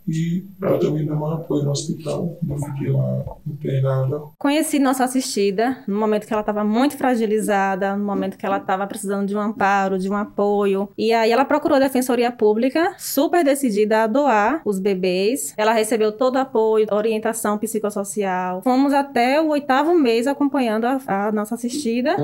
E 0.08 0.46
ela 0.62 0.78
também 0.78 1.04
deu 1.04 1.16
um 1.16 1.26
apoio 1.26 1.64
no 1.64 1.72
hospital, 1.72 2.38
eu 2.48 2.58
fiquei 2.60 2.92
lá 2.92 3.24
internada. 3.48 4.22
Conheci 4.38 4.78
nossa 4.78 5.04
assistida 5.04 5.84
no 5.88 5.98
momento 5.98 6.28
que 6.28 6.34
ela 6.34 6.42
estava 6.42 6.64
muito 6.64 6.96
fragilizada, 6.96 7.96
no 7.96 8.06
momento 8.06 8.38
que 8.38 8.46
ela 8.46 8.58
estava 8.58 8.86
precisando 8.86 9.28
de 9.28 9.36
um 9.36 9.40
amparo, 9.40 9.98
de 9.98 10.08
um 10.08 10.16
apoio. 10.16 10.90
E 10.96 11.12
aí 11.12 11.32
ela 11.32 11.44
procurou 11.44 11.78
a 11.78 11.80
Defensoria 11.80 12.32
Pública, 12.32 12.94
super 13.00 13.44
decidida 13.44 14.04
a 14.04 14.08
doar 14.08 14.62
os 14.64 14.80
bebês. 14.80 15.56
Ela 15.58 15.74
recebeu 15.74 16.12
todo 16.12 16.36
o 16.36 16.40
apoio, 16.40 16.86
orientação 16.92 17.58
psicossocial. 17.58 18.62
Fomos 18.62 18.94
até 18.94 19.42
o 19.42 19.48
oitavo 19.48 19.96
mês 19.96 20.28
acompanhando 20.28 20.86
a, 20.86 21.00
a 21.08 21.32
nossa 21.32 21.56
assistida. 21.56 22.16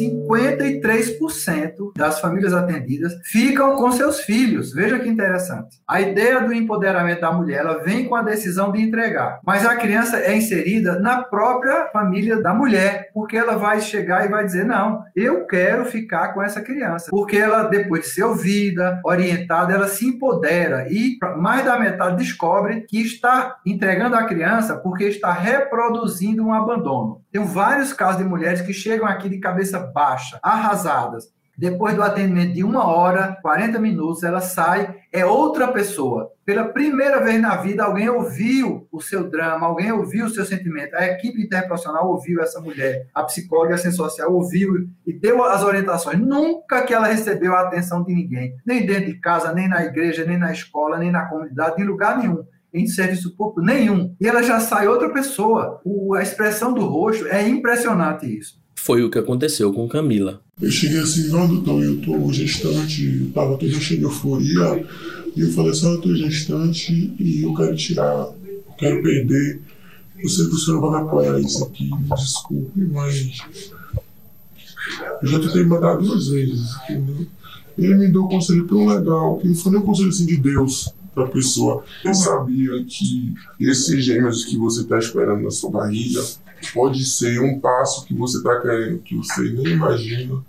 assim 0.00 0.19
53% 0.30 1.92
das 1.96 2.20
famílias 2.20 2.52
atendidas 2.52 3.14
ficam 3.24 3.76
com 3.76 3.92
seus 3.92 4.20
filhos. 4.20 4.72
Veja 4.72 4.98
que 4.98 5.08
interessante. 5.08 5.78
A 5.86 6.00
ideia 6.00 6.40
do 6.40 6.52
empoderamento 6.52 7.20
da 7.20 7.32
mulher, 7.32 7.60
ela 7.60 7.82
vem 7.82 8.06
com 8.06 8.14
a 8.14 8.22
decisão 8.22 8.72
de 8.72 8.80
entregar, 8.80 9.40
mas 9.44 9.66
a 9.66 9.76
criança 9.76 10.18
é 10.18 10.36
inserida 10.36 10.98
na 10.98 11.22
própria 11.22 11.88
família 11.92 12.40
da 12.40 12.54
mulher, 12.54 13.10
porque 13.12 13.36
ela 13.36 13.56
vai 13.56 13.80
chegar 13.80 14.24
e 14.24 14.28
vai 14.28 14.44
dizer: 14.44 14.64
"Não, 14.64 15.02
eu 15.14 15.46
quero 15.46 15.84
ficar 15.84 16.32
com 16.34 16.42
essa 16.42 16.60
criança". 16.60 17.10
Porque 17.10 17.36
ela 17.36 17.64
depois 17.64 18.02
de 18.02 18.08
ser 18.08 18.24
ouvida, 18.24 19.00
orientada, 19.04 19.74
ela 19.74 19.88
se 19.88 20.06
empodera 20.06 20.86
e 20.90 21.18
mais 21.38 21.64
da 21.64 21.78
metade 21.78 22.16
descobre 22.16 22.82
que 22.88 23.00
está 23.00 23.56
entregando 23.66 24.16
a 24.16 24.24
criança 24.24 24.76
porque 24.76 25.04
está 25.04 25.32
reproduzindo 25.32 26.44
um 26.44 26.52
abandono. 26.52 27.22
Tem 27.32 27.44
vários 27.44 27.92
casos 27.92 28.18
de 28.18 28.28
mulheres 28.28 28.60
que 28.60 28.72
chegam 28.72 29.06
aqui 29.06 29.28
de 29.28 29.38
cabeça 29.38 29.78
baixa, 29.78 30.19
arrasadas. 30.42 31.32
Depois 31.60 31.94
do 31.94 32.02
atendimento 32.02 32.54
de 32.54 32.64
uma 32.64 32.86
hora, 32.86 33.36
40 33.42 33.78
minutos, 33.78 34.22
ela 34.22 34.40
sai, 34.40 34.96
é 35.12 35.26
outra 35.26 35.68
pessoa. 35.68 36.32
Pela 36.42 36.64
primeira 36.64 37.22
vez 37.22 37.38
na 37.38 37.56
vida, 37.56 37.84
alguém 37.84 38.08
ouviu 38.08 38.88
o 38.90 38.98
seu 38.98 39.28
drama, 39.28 39.66
alguém 39.66 39.92
ouviu 39.92 40.24
o 40.24 40.30
seu 40.30 40.46
sentimento. 40.46 40.94
A 40.94 41.04
equipe 41.04 41.42
interprofissional 41.42 42.08
ouviu 42.08 42.40
essa 42.40 42.62
mulher, 42.62 43.08
a 43.14 43.22
psicóloga 43.24 43.74
a 43.74 43.78
social 43.78 44.32
ouviu 44.32 44.88
e 45.06 45.12
deu 45.12 45.44
as 45.44 45.62
orientações. 45.62 46.18
Nunca 46.18 46.80
que 46.80 46.94
ela 46.94 47.08
recebeu 47.08 47.54
a 47.54 47.60
atenção 47.60 48.02
de 48.02 48.14
ninguém, 48.14 48.56
nem 48.64 48.86
dentro 48.86 49.12
de 49.12 49.20
casa, 49.20 49.52
nem 49.52 49.68
na 49.68 49.84
igreja, 49.84 50.24
nem 50.24 50.38
na 50.38 50.52
escola, 50.52 50.96
nem 50.96 51.10
na 51.10 51.26
comunidade, 51.26 51.82
em 51.82 51.84
lugar 51.84 52.16
nenhum 52.16 52.42
em 52.72 52.86
serviço 52.86 53.36
público 53.36 53.60
nenhum. 53.60 54.14
E 54.20 54.28
ela 54.28 54.44
já 54.44 54.60
sai 54.60 54.86
outra 54.86 55.12
pessoa. 55.12 55.80
O, 55.84 56.14
a 56.14 56.22
expressão 56.22 56.72
do 56.72 56.86
rosto 56.86 57.26
é 57.26 57.46
impressionante 57.46 58.26
isso. 58.26 58.59
Foi 58.82 59.02
o 59.02 59.10
que 59.10 59.18
aconteceu 59.18 59.70
com 59.74 59.86
Camila. 59.86 60.40
Eu 60.60 60.70
cheguei 60.70 61.00
assim, 61.00 61.28
não, 61.28 61.46
doutor, 61.46 61.84
eu 61.84 62.00
tô 62.00 62.32
gestante, 62.32 63.04
eu 63.04 63.30
tava 63.30 63.58
toda 63.58 63.72
cheia 63.78 64.00
de 64.00 64.06
euforia. 64.06 64.86
E 65.36 65.40
eu 65.42 65.52
falei 65.52 65.72
assim, 65.72 65.92
eu 65.92 66.00
tô 66.00 66.14
gestante 66.14 67.14
e 67.20 67.42
eu 67.42 67.54
quero 67.54 67.76
tirar, 67.76 68.32
eu 68.42 68.74
quero 68.78 69.02
perder. 69.02 69.60
Eu 70.18 70.28
sei 70.30 70.46
que 70.46 70.54
o 70.54 70.58
senhor 70.58 70.80
vai 70.80 70.90
me 70.92 71.06
apoiar 71.06 71.38
isso 71.38 71.62
aqui, 71.62 71.90
me 71.90 72.08
desculpe, 72.16 72.80
mas 72.80 73.42
eu 75.22 75.28
já 75.28 75.40
tentei 75.40 75.64
mandar 75.64 75.96
duas 75.96 76.28
vezes, 76.28 76.74
entendeu? 76.84 77.26
Ele 77.76 77.94
me 77.96 78.08
deu 78.08 78.24
um 78.24 78.28
conselho 78.28 78.66
tão 78.66 78.86
legal, 78.86 79.36
que 79.38 79.46
não 79.46 79.54
foi 79.54 79.72
nem 79.72 79.80
um 79.82 79.84
conselho 79.84 80.08
assim 80.08 80.24
de 80.24 80.38
Deus 80.38 80.90
para 81.14 81.24
a 81.24 81.28
pessoa. 81.28 81.84
Eu 82.02 82.14
sabia 82.14 82.82
que 82.88 83.34
esses 83.60 84.02
gêmeos 84.02 84.46
que 84.46 84.56
você 84.56 84.80
está 84.80 84.98
esperando 84.98 85.42
na 85.42 85.50
sua 85.50 85.70
barriga 85.70 86.24
pode 86.72 87.04
ser 87.04 87.40
um 87.40 87.58
passo 87.58 88.04
que 88.04 88.14
você 88.14 88.38
está 88.38 88.60
querendo, 88.60 88.98
que 88.98 89.16
você 89.16 89.42
nem 89.50 89.74
imagina. 89.74 90.42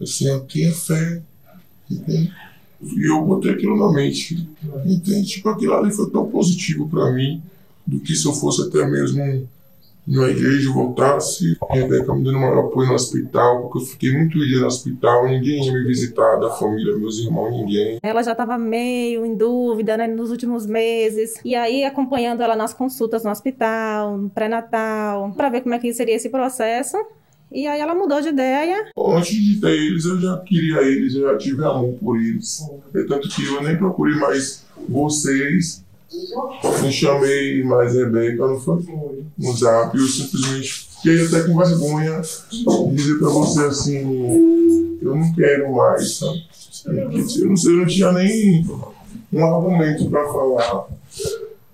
Assim, 0.00 0.28
eu 0.28 0.40
tenho 0.40 0.74
fé. 0.74 1.22
Entende? 1.90 2.32
E 2.80 3.10
eu 3.10 3.24
botei 3.24 3.52
aquilo 3.52 3.76
na 3.76 3.92
mente. 3.92 4.48
Entende? 4.84 5.26
Tipo, 5.26 5.48
aquilo 5.48 5.74
ali 5.74 5.90
foi 5.92 6.10
tão 6.10 6.28
positivo 6.28 6.88
para 6.88 7.12
mim, 7.12 7.42
do 7.86 7.98
que 8.00 8.14
se 8.14 8.26
eu 8.26 8.32
fosse 8.32 8.62
até 8.62 8.86
mesmo 8.86 9.48
numa 10.08 10.28
igreja 10.28 10.72
voltasse, 10.72 11.56
Rebeca 11.70 12.14
me 12.14 12.24
dando 12.24 12.38
maior 12.38 12.66
apoio 12.66 12.88
no 12.88 12.94
hospital, 12.94 13.62
porque 13.62 13.78
eu 13.78 13.82
fiquei 13.82 14.12
muito 14.12 14.38
dia 14.38 14.60
no 14.60 14.66
hospital, 14.66 15.28
ninguém 15.28 15.66
ia 15.66 15.72
me 15.72 15.84
visitar, 15.84 16.36
da 16.36 16.50
família, 16.50 16.96
meus 16.96 17.18
irmãos, 17.18 17.50
ninguém. 17.50 17.98
Ela 18.02 18.22
já 18.22 18.32
estava 18.32 18.56
meio 18.56 19.26
em 19.26 19.36
dúvida, 19.36 19.96
né, 19.98 20.06
nos 20.06 20.30
últimos 20.30 20.66
meses. 20.66 21.34
E 21.44 21.54
aí, 21.54 21.84
acompanhando 21.84 22.42
ela 22.42 22.56
nas 22.56 22.72
consultas 22.72 23.22
no 23.22 23.30
hospital, 23.30 24.16
no 24.16 24.30
pré-natal, 24.30 25.30
para 25.36 25.50
ver 25.50 25.60
como 25.60 25.74
é 25.74 25.78
que 25.78 25.92
seria 25.92 26.16
esse 26.16 26.30
processo. 26.30 26.96
E 27.50 27.66
aí 27.66 27.80
ela 27.80 27.94
mudou 27.94 28.20
de 28.20 28.28
ideia. 28.28 28.90
Antes 28.98 29.34
de 29.34 29.60
ter 29.60 29.70
eles, 29.70 30.04
eu 30.04 30.20
já 30.20 30.38
queria 30.38 30.82
eles, 30.82 31.14
eu 31.14 31.22
já 31.22 31.38
tive 31.38 31.64
amor 31.64 31.94
por 31.94 32.18
eles. 32.18 32.62
É 32.94 33.02
tanto 33.04 33.28
que 33.28 33.44
eu 33.46 33.62
nem 33.62 33.76
procurei 33.76 34.16
mais 34.16 34.66
vocês 34.86 35.82
não 36.82 36.90
chamei 36.90 37.62
mais 37.64 37.94
Rebeca, 37.94 38.46
não 38.46 38.58
foi 38.60 38.82
no 39.36 39.56
zap, 39.56 39.96
eu 39.96 40.06
simplesmente 40.06 40.88
fiquei 40.96 41.26
até 41.26 41.42
com 41.42 41.56
vergonha 41.56 42.20
de 42.20 42.94
dizer 42.94 43.18
pra 43.18 43.28
você 43.28 43.60
assim, 43.64 44.98
eu 45.02 45.14
não 45.14 45.32
quero 45.34 45.74
mais, 45.74 46.16
sabe? 46.16 46.44
Eu 46.86 47.10
não, 47.10 47.56
sei, 47.56 47.72
eu 47.72 47.76
não 47.76 47.86
tinha 47.86 48.12
nem 48.12 48.66
um 49.32 49.44
argumento 49.44 50.08
pra 50.08 50.24
falar, 50.32 50.86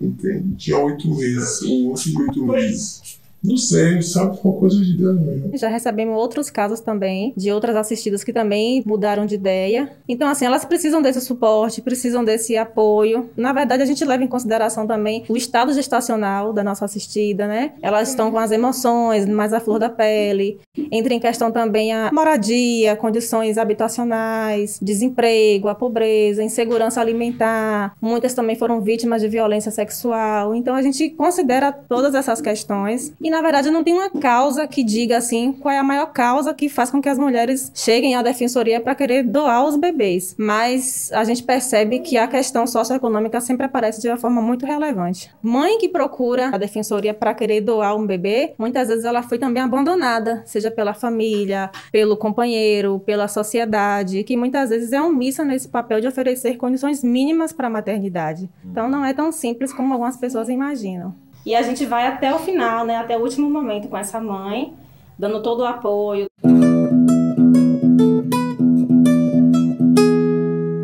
entende? 0.00 0.56
Tinha 0.56 0.78
oito 0.78 1.08
meses, 1.14 1.62
ou 1.62 1.90
oito 1.92 2.44
meses. 2.46 3.02
Não 3.44 3.58
sei, 3.58 4.00
sabe? 4.00 4.40
Foi 4.40 4.52
coisa 4.52 4.82
de 4.82 4.96
Deus 4.96 5.20
mesmo. 5.20 5.50
Já 5.54 5.68
recebemos 5.68 6.16
outros 6.16 6.48
casos 6.48 6.80
também, 6.80 7.34
de 7.36 7.52
outras 7.52 7.76
assistidas 7.76 8.24
que 8.24 8.32
também 8.32 8.82
mudaram 8.86 9.26
de 9.26 9.34
ideia. 9.34 9.90
Então, 10.08 10.28
assim, 10.28 10.46
elas 10.46 10.64
precisam 10.64 11.02
desse 11.02 11.20
suporte, 11.20 11.82
precisam 11.82 12.24
desse 12.24 12.56
apoio. 12.56 13.28
Na 13.36 13.52
verdade, 13.52 13.82
a 13.82 13.86
gente 13.86 14.02
leva 14.02 14.24
em 14.24 14.28
consideração 14.28 14.86
também 14.86 15.24
o 15.28 15.36
estado 15.36 15.74
gestacional 15.74 16.54
da 16.54 16.64
nossa 16.64 16.86
assistida, 16.86 17.46
né? 17.46 17.72
Elas 17.82 18.08
estão 18.08 18.30
com 18.30 18.38
as 18.38 18.50
emoções 18.50 19.26
mais 19.26 19.52
à 19.52 19.60
flor 19.60 19.78
da 19.78 19.90
pele. 19.90 20.58
Entra 20.90 21.12
em 21.12 21.20
questão 21.20 21.52
também 21.52 21.92
a 21.92 22.10
moradia, 22.12 22.96
condições 22.96 23.58
habitacionais, 23.58 24.78
desemprego, 24.80 25.68
a 25.68 25.74
pobreza, 25.74 26.42
insegurança 26.42 27.00
alimentar. 27.00 27.94
Muitas 28.00 28.32
também 28.32 28.56
foram 28.56 28.80
vítimas 28.80 29.20
de 29.20 29.28
violência 29.28 29.70
sexual. 29.70 30.54
Então, 30.54 30.74
a 30.74 30.80
gente 30.80 31.10
considera 31.10 31.70
todas 31.70 32.14
essas 32.14 32.40
questões. 32.40 33.12
E 33.20 33.33
na 33.34 33.42
verdade, 33.42 33.68
não 33.68 33.82
tem 33.82 33.92
uma 33.92 34.08
causa 34.08 34.64
que 34.64 34.84
diga 34.84 35.16
assim 35.16 35.52
qual 35.52 35.74
é 35.74 35.78
a 35.78 35.82
maior 35.82 36.06
causa 36.06 36.54
que 36.54 36.68
faz 36.68 36.88
com 36.88 37.02
que 37.02 37.08
as 37.08 37.18
mulheres 37.18 37.72
cheguem 37.74 38.14
à 38.14 38.22
defensoria 38.22 38.80
para 38.80 38.94
querer 38.94 39.24
doar 39.24 39.64
os 39.64 39.76
bebês. 39.76 40.36
Mas 40.38 41.10
a 41.12 41.24
gente 41.24 41.42
percebe 41.42 41.98
que 41.98 42.16
a 42.16 42.28
questão 42.28 42.64
socioeconômica 42.64 43.40
sempre 43.40 43.66
aparece 43.66 44.00
de 44.00 44.08
uma 44.08 44.16
forma 44.16 44.40
muito 44.40 44.64
relevante. 44.64 45.34
Mãe 45.42 45.78
que 45.78 45.88
procura 45.88 46.50
a 46.54 46.56
defensoria 46.58 47.12
para 47.12 47.34
querer 47.34 47.60
doar 47.60 47.96
um 47.96 48.06
bebê, 48.06 48.54
muitas 48.56 48.86
vezes 48.86 49.04
ela 49.04 49.20
foi 49.20 49.36
também 49.36 49.62
abandonada, 49.62 50.44
seja 50.46 50.70
pela 50.70 50.94
família, 50.94 51.70
pelo 51.90 52.16
companheiro, 52.16 53.02
pela 53.04 53.26
sociedade, 53.26 54.22
que 54.22 54.36
muitas 54.36 54.70
vezes 54.70 54.92
é 54.92 55.02
omissa 55.02 55.44
nesse 55.44 55.66
papel 55.66 56.00
de 56.00 56.06
oferecer 56.06 56.56
condições 56.56 57.02
mínimas 57.02 57.52
para 57.52 57.66
a 57.66 57.70
maternidade. 57.70 58.48
Então 58.64 58.88
não 58.88 59.04
é 59.04 59.12
tão 59.12 59.32
simples 59.32 59.72
como 59.72 59.92
algumas 59.92 60.16
pessoas 60.16 60.48
imaginam. 60.48 61.23
E 61.46 61.54
a 61.54 61.60
gente 61.60 61.84
vai 61.84 62.06
até 62.06 62.34
o 62.34 62.38
final, 62.38 62.86
né, 62.86 62.96
até 62.96 63.18
o 63.18 63.20
último 63.20 63.50
momento 63.50 63.88
com 63.88 63.98
essa 63.98 64.18
mãe, 64.18 64.72
dando 65.18 65.42
todo 65.42 65.60
o 65.60 65.66
apoio. 65.66 66.26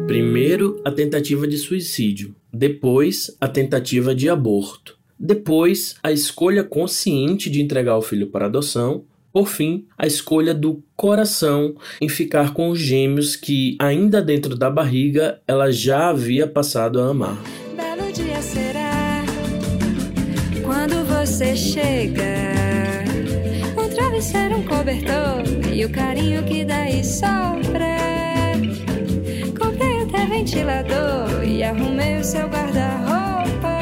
Primeiro, 0.07 0.81
a 0.85 0.91
tentativa 0.91 1.47
de 1.49 1.57
suicídio, 1.57 2.35
depois, 2.53 3.35
a 3.41 3.49
tentativa 3.49 4.15
de 4.15 4.29
aborto, 4.29 4.99
depois, 5.19 5.97
a 6.03 6.13
escolha 6.13 6.63
consciente 6.63 7.49
de 7.49 7.63
entregar 7.63 7.97
o 7.97 8.03
filho 8.03 8.27
para 8.27 8.47
adoção, 8.47 9.05
por 9.33 9.49
fim, 9.49 9.87
a 9.97 10.07
escolha 10.07 10.53
do 10.53 10.83
coração 10.97 11.75
em 12.01 12.09
ficar 12.09 12.53
com 12.53 12.69
os 12.69 12.79
gêmeos 12.79 13.37
que, 13.37 13.77
ainda 13.79 14.21
dentro 14.21 14.57
da 14.57 14.69
barriga, 14.69 15.41
ela 15.47 15.71
já 15.71 16.11
havia 16.11 16.47
passado 16.47 17.01
a 17.01 17.09
amar. 17.09 17.41
Você 21.41 21.57
chega. 21.57 22.23
Um 23.75 23.89
travesseiro, 23.89 24.59
um 24.59 24.63
cobertor 24.63 25.73
e 25.73 25.87
o 25.87 25.89
carinho 25.89 26.45
que 26.45 26.67
daí 26.67 27.03
sobra. 27.03 27.97
Comprei 29.59 30.03
até 30.03 30.27
ventilador 30.27 31.43
e 31.43 31.63
arrumei 31.63 32.19
o 32.19 32.25
seu 32.25 32.47
guarda-roupa. 32.47 33.81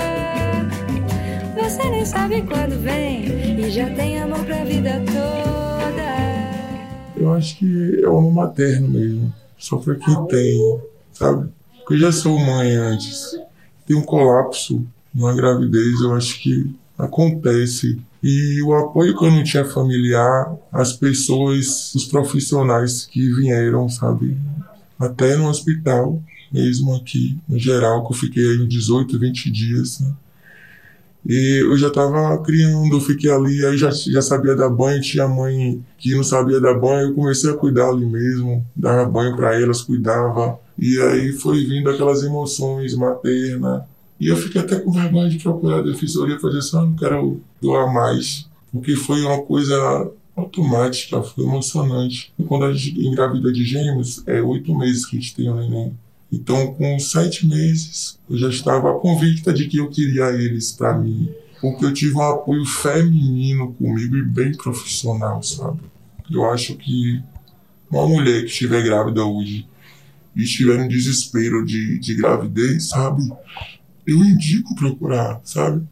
Você 1.57 1.91
nem 1.91 2.07
sabe 2.07 2.43
quando 2.43 2.81
vem 2.81 3.25
e 3.59 3.69
já 3.73 3.93
tem 3.93 4.21
amor 4.21 4.45
pra 4.45 4.63
vida 4.63 5.03
toda. 5.05 6.09
Eu 7.17 7.35
acho 7.35 7.59
que 7.59 8.01
é 8.05 8.09
o 8.09 8.19
amor 8.19 8.35
materno 8.35 8.87
mesmo. 8.87 9.35
Só 9.59 9.79
pra 9.79 9.97
quem 9.97 10.27
tem, 10.29 10.81
sabe? 11.13 11.49
Porque 11.79 11.95
eu 11.95 11.99
já 11.99 12.13
sou 12.13 12.39
mãe 12.39 12.71
antes. 12.77 13.37
Tem 13.85 13.97
um 13.97 14.03
colapso 14.03 14.87
numa 15.13 15.35
gravidez, 15.35 16.01
eu 16.03 16.15
acho 16.15 16.41
que 16.41 16.73
acontece. 16.99 17.99
E 18.23 18.61
o 18.63 18.75
apoio 18.75 19.17
que 19.17 19.25
eu 19.25 19.31
não 19.31 19.45
tinha 19.45 19.65
familiar, 19.65 20.57
as 20.73 20.93
pessoas, 20.93 21.95
os 21.95 22.07
profissionais 22.07 23.07
que 23.07 23.33
vieram, 23.35 23.89
sabe? 23.89 24.37
Até 24.99 25.37
no 25.37 25.49
hospital, 25.49 26.21
mesmo 26.53 26.95
aqui, 26.97 27.39
no 27.49 27.59
geral, 27.59 28.05
que 28.05 28.13
eu 28.13 28.17
fiquei 28.17 28.43
aí 28.43 28.59
uns 28.59 28.69
18, 28.69 29.19
20 29.19 29.51
dias, 29.51 30.01
né? 30.01 30.13
E 31.27 31.63
eu 31.63 31.77
já 31.77 31.89
estava 31.89 32.39
criando, 32.43 32.97
eu 32.97 33.01
fiquei 33.01 33.31
ali, 33.31 33.65
aí 33.67 33.77
já, 33.77 33.91
já 33.91 34.23
sabia 34.23 34.57
dar 34.57 34.71
banho, 34.71 35.01
tinha 35.01 35.29
mãe 35.29 35.85
que 35.99 36.15
não 36.15 36.25
sabia 36.25 36.61
dar 36.61 36.75
banho, 36.75 37.11
eu 37.11 37.15
comecei 37.15 37.51
a 37.51 37.55
cuidar 37.55 37.91
ali 37.91 38.07
mesmo, 38.07 38.65
dava 38.75 39.05
banho 39.05 39.37
para 39.37 39.61
elas, 39.61 39.83
cuidava. 39.83 40.59
E 40.79 40.99
aí 41.01 41.33
foi 41.33 41.65
vindo 41.67 41.91
aquelas 41.91 42.23
emoções 42.23 42.95
maternas. 42.95 43.83
E 44.21 44.29
eu 44.29 44.37
fiquei 44.37 44.61
até 44.61 44.81
com 44.81 44.91
vergonha 44.91 45.29
de 45.29 45.39
procurar 45.39 45.83
defensoria, 45.83 46.41
fazer 46.41 46.59
assim, 46.59 46.77
ah, 46.77 46.83
não 46.83 46.97
quero 46.97 47.41
doar 47.63 47.93
mais. 47.93 48.49
Porque 48.73 48.97
foi 48.97 49.23
uma 49.23 49.43
coisa 49.43 50.11
automática, 50.37 51.23
foi 51.23 51.45
emocionante. 51.45 52.33
Quando 52.47 52.65
a 52.65 52.73
gente 52.73 53.01
engravida 53.01 53.53
de 53.53 53.65
gêmeos, 53.65 54.23
é 54.27 54.41
oito 54.43 54.77
meses 54.77 55.07
que 55.07 55.17
a 55.17 55.21
gente 55.21 55.35
tem 55.35 55.49
o 55.49 55.55
neném. 55.55 55.97
Então, 56.31 56.75
com 56.75 56.99
sete 56.99 57.47
meses, 57.47 58.19
eu 58.29 58.37
já 58.37 58.49
estava 58.49 58.99
convicta 58.99 59.53
de 59.53 59.67
que 59.67 59.79
eu 59.79 59.89
queria 59.89 60.31
eles 60.31 60.73
para 60.73 60.97
mim, 60.99 61.31
porque 61.61 61.85
eu 61.85 61.93
tive 61.93 62.15
um 62.17 62.23
apoio 62.23 62.65
feminino 62.67 63.73
comigo 63.73 64.17
e 64.17 64.23
bem 64.23 64.53
profissional, 64.53 65.43
sabe? 65.43 65.81
Eu 66.31 66.45
acho 66.51 66.77
que 66.77 67.23
uma 67.91 68.07
mulher 68.07 68.43
que 68.43 68.51
estiver 68.51 68.83
grávida 68.83 69.25
hoje 69.25 69.67
e 70.37 70.43
estiver 70.43 70.79
em 70.79 70.89
desespero 70.89 71.65
de, 71.65 71.99
de 71.99 72.15
gravidez, 72.15 72.91
sabe? 72.91 73.23
Eu 74.09 74.25
indico 74.25 74.75
procurar, 74.75 75.39
sabe? 75.45 75.87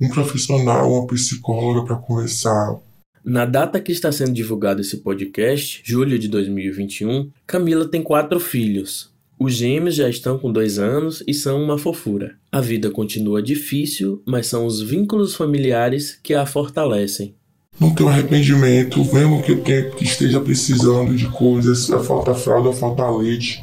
Um 0.00 0.08
profissional, 0.08 0.92
uma 0.92 1.06
psicóloga 1.06 1.84
para 1.86 1.94
conversar, 1.94 2.80
Na 3.24 3.46
data 3.46 3.80
que 3.80 3.92
está 3.92 4.10
sendo 4.10 4.32
divulgado 4.32 4.80
esse 4.80 4.96
podcast, 4.96 5.80
julho 5.84 6.18
de 6.18 6.26
2021, 6.26 7.30
Camila 7.46 7.86
tem 7.86 8.02
quatro 8.02 8.40
filhos. 8.40 9.12
Os 9.38 9.54
gêmeos 9.54 9.94
já 9.94 10.08
estão 10.08 10.36
com 10.36 10.50
dois 10.50 10.80
anos 10.80 11.22
e 11.28 11.32
são 11.32 11.62
uma 11.62 11.78
fofura. 11.78 12.34
A 12.50 12.60
vida 12.60 12.90
continua 12.90 13.40
difícil, 13.40 14.20
mas 14.26 14.48
são 14.48 14.66
os 14.66 14.82
vínculos 14.82 15.36
familiares 15.36 16.18
que 16.24 16.34
a 16.34 16.44
fortalecem. 16.44 17.36
não 17.78 17.94
tenho 17.94 18.08
arrependimento, 18.08 18.98
mesmo 19.14 19.40
que 19.44 19.54
que 19.54 20.04
esteja 20.04 20.40
precisando 20.40 21.14
de 21.14 21.28
coisas, 21.28 21.86
falta 21.86 22.34
fralda, 22.34 22.72
falta 22.72 23.08
leite, 23.10 23.60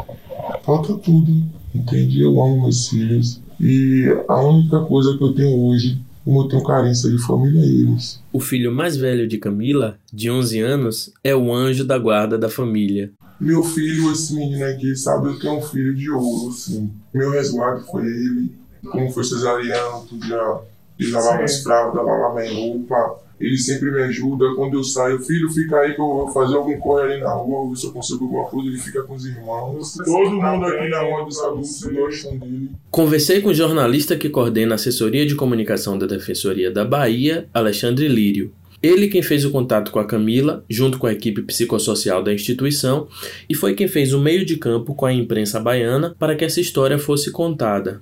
falta 0.63 0.93
tudo, 0.93 1.43
entende? 1.75 2.21
Eu 2.21 2.41
amo 2.41 2.61
meus 2.61 2.87
filhos 2.87 3.41
e 3.63 4.07
a 4.27 4.41
única 4.41 4.79
coisa 4.81 5.15
que 5.15 5.23
eu 5.23 5.35
tenho 5.35 5.55
hoje, 5.67 6.01
como 6.25 6.41
eu 6.41 6.47
tenho 6.47 6.63
carência 6.63 7.11
de 7.11 7.19
família, 7.19 7.61
é 7.61 7.65
eles. 7.65 8.19
O 8.33 8.39
filho 8.39 8.71
mais 8.71 8.97
velho 8.97 9.27
de 9.27 9.37
Camila, 9.37 9.99
de 10.11 10.31
11 10.31 10.59
anos, 10.59 11.13
é 11.23 11.35
o 11.35 11.53
anjo 11.53 11.85
da 11.85 11.95
guarda 11.99 12.39
da 12.39 12.49
família. 12.49 13.11
Meu 13.39 13.63
filho, 13.63 14.11
esse 14.11 14.33
menino 14.33 14.65
aqui, 14.65 14.95
sabe, 14.95 15.27
eu 15.27 15.39
tenho 15.39 15.59
um 15.59 15.61
filho 15.61 15.93
de 15.95 16.09
ouro, 16.09 16.49
assim. 16.49 16.91
Meu 17.13 17.29
resguardo 17.29 17.85
foi 17.85 18.03
ele, 18.03 18.51
como 18.91 19.11
foi 19.11 19.23
cesariano, 19.23 20.07
tudo 20.09 20.25
já. 20.25 20.59
Ele 20.99 21.11
lavava 21.11 21.43
as 21.43 21.61
fraldas, 21.61 22.03
lavava 22.03 22.39
minha 22.41 22.53
roupa. 22.53 23.19
Ele 23.41 23.57
sempre 23.57 23.91
me 23.91 24.01
ajuda. 24.03 24.53
Quando 24.55 24.75
eu 24.77 24.83
saio, 24.83 25.19
filho, 25.19 25.49
fica 25.49 25.77
aí 25.77 25.93
que 25.93 26.01
eu 26.01 26.05
vou 26.05 26.27
fazer 26.31 26.55
algum 26.55 26.77
corre 26.79 27.13
ali 27.13 27.21
na 27.21 27.33
rua, 27.33 27.69
ver 27.69 27.75
se 27.75 27.87
eu 27.87 27.91
consigo 27.91 28.23
alguma 28.25 28.45
coisa. 28.45 28.69
Ele 28.69 28.77
fica 28.77 29.01
com 29.03 29.15
os 29.15 29.25
irmãos. 29.25 29.93
Todo 29.97 30.31
mundo 30.31 30.65
aqui 30.65 30.89
na 30.89 31.01
rua 31.01 31.25
dos 31.25 31.39
adultos 31.39 31.83
gostam 31.83 32.37
dele. 32.37 32.69
Conversei 32.89 33.41
com 33.41 33.49
o 33.49 33.53
jornalista 33.53 34.15
que 34.15 34.29
coordena 34.29 34.73
a 34.73 34.75
assessoria 34.75 35.25
de 35.25 35.35
comunicação 35.35 35.97
da 35.97 36.05
Defensoria 36.05 36.71
da 36.71 36.85
Bahia, 36.85 37.47
Alexandre 37.53 38.07
Lírio. 38.07 38.53
Ele 38.81 39.07
quem 39.07 39.21
fez 39.21 39.45
o 39.45 39.51
contato 39.51 39.91
com 39.91 39.99
a 39.99 40.05
Camila, 40.05 40.65
junto 40.67 40.97
com 40.97 41.05
a 41.05 41.13
equipe 41.13 41.43
psicossocial 41.43 42.23
da 42.23 42.33
instituição, 42.33 43.07
e 43.47 43.53
foi 43.53 43.75
quem 43.75 43.87
fez 43.87 44.11
o 44.11 44.19
meio 44.19 44.43
de 44.43 44.57
campo 44.57 44.95
com 44.95 45.05
a 45.05 45.13
imprensa 45.13 45.59
baiana 45.59 46.15
para 46.17 46.35
que 46.35 46.43
essa 46.43 46.59
história 46.59 46.97
fosse 46.97 47.31
contada. 47.31 48.01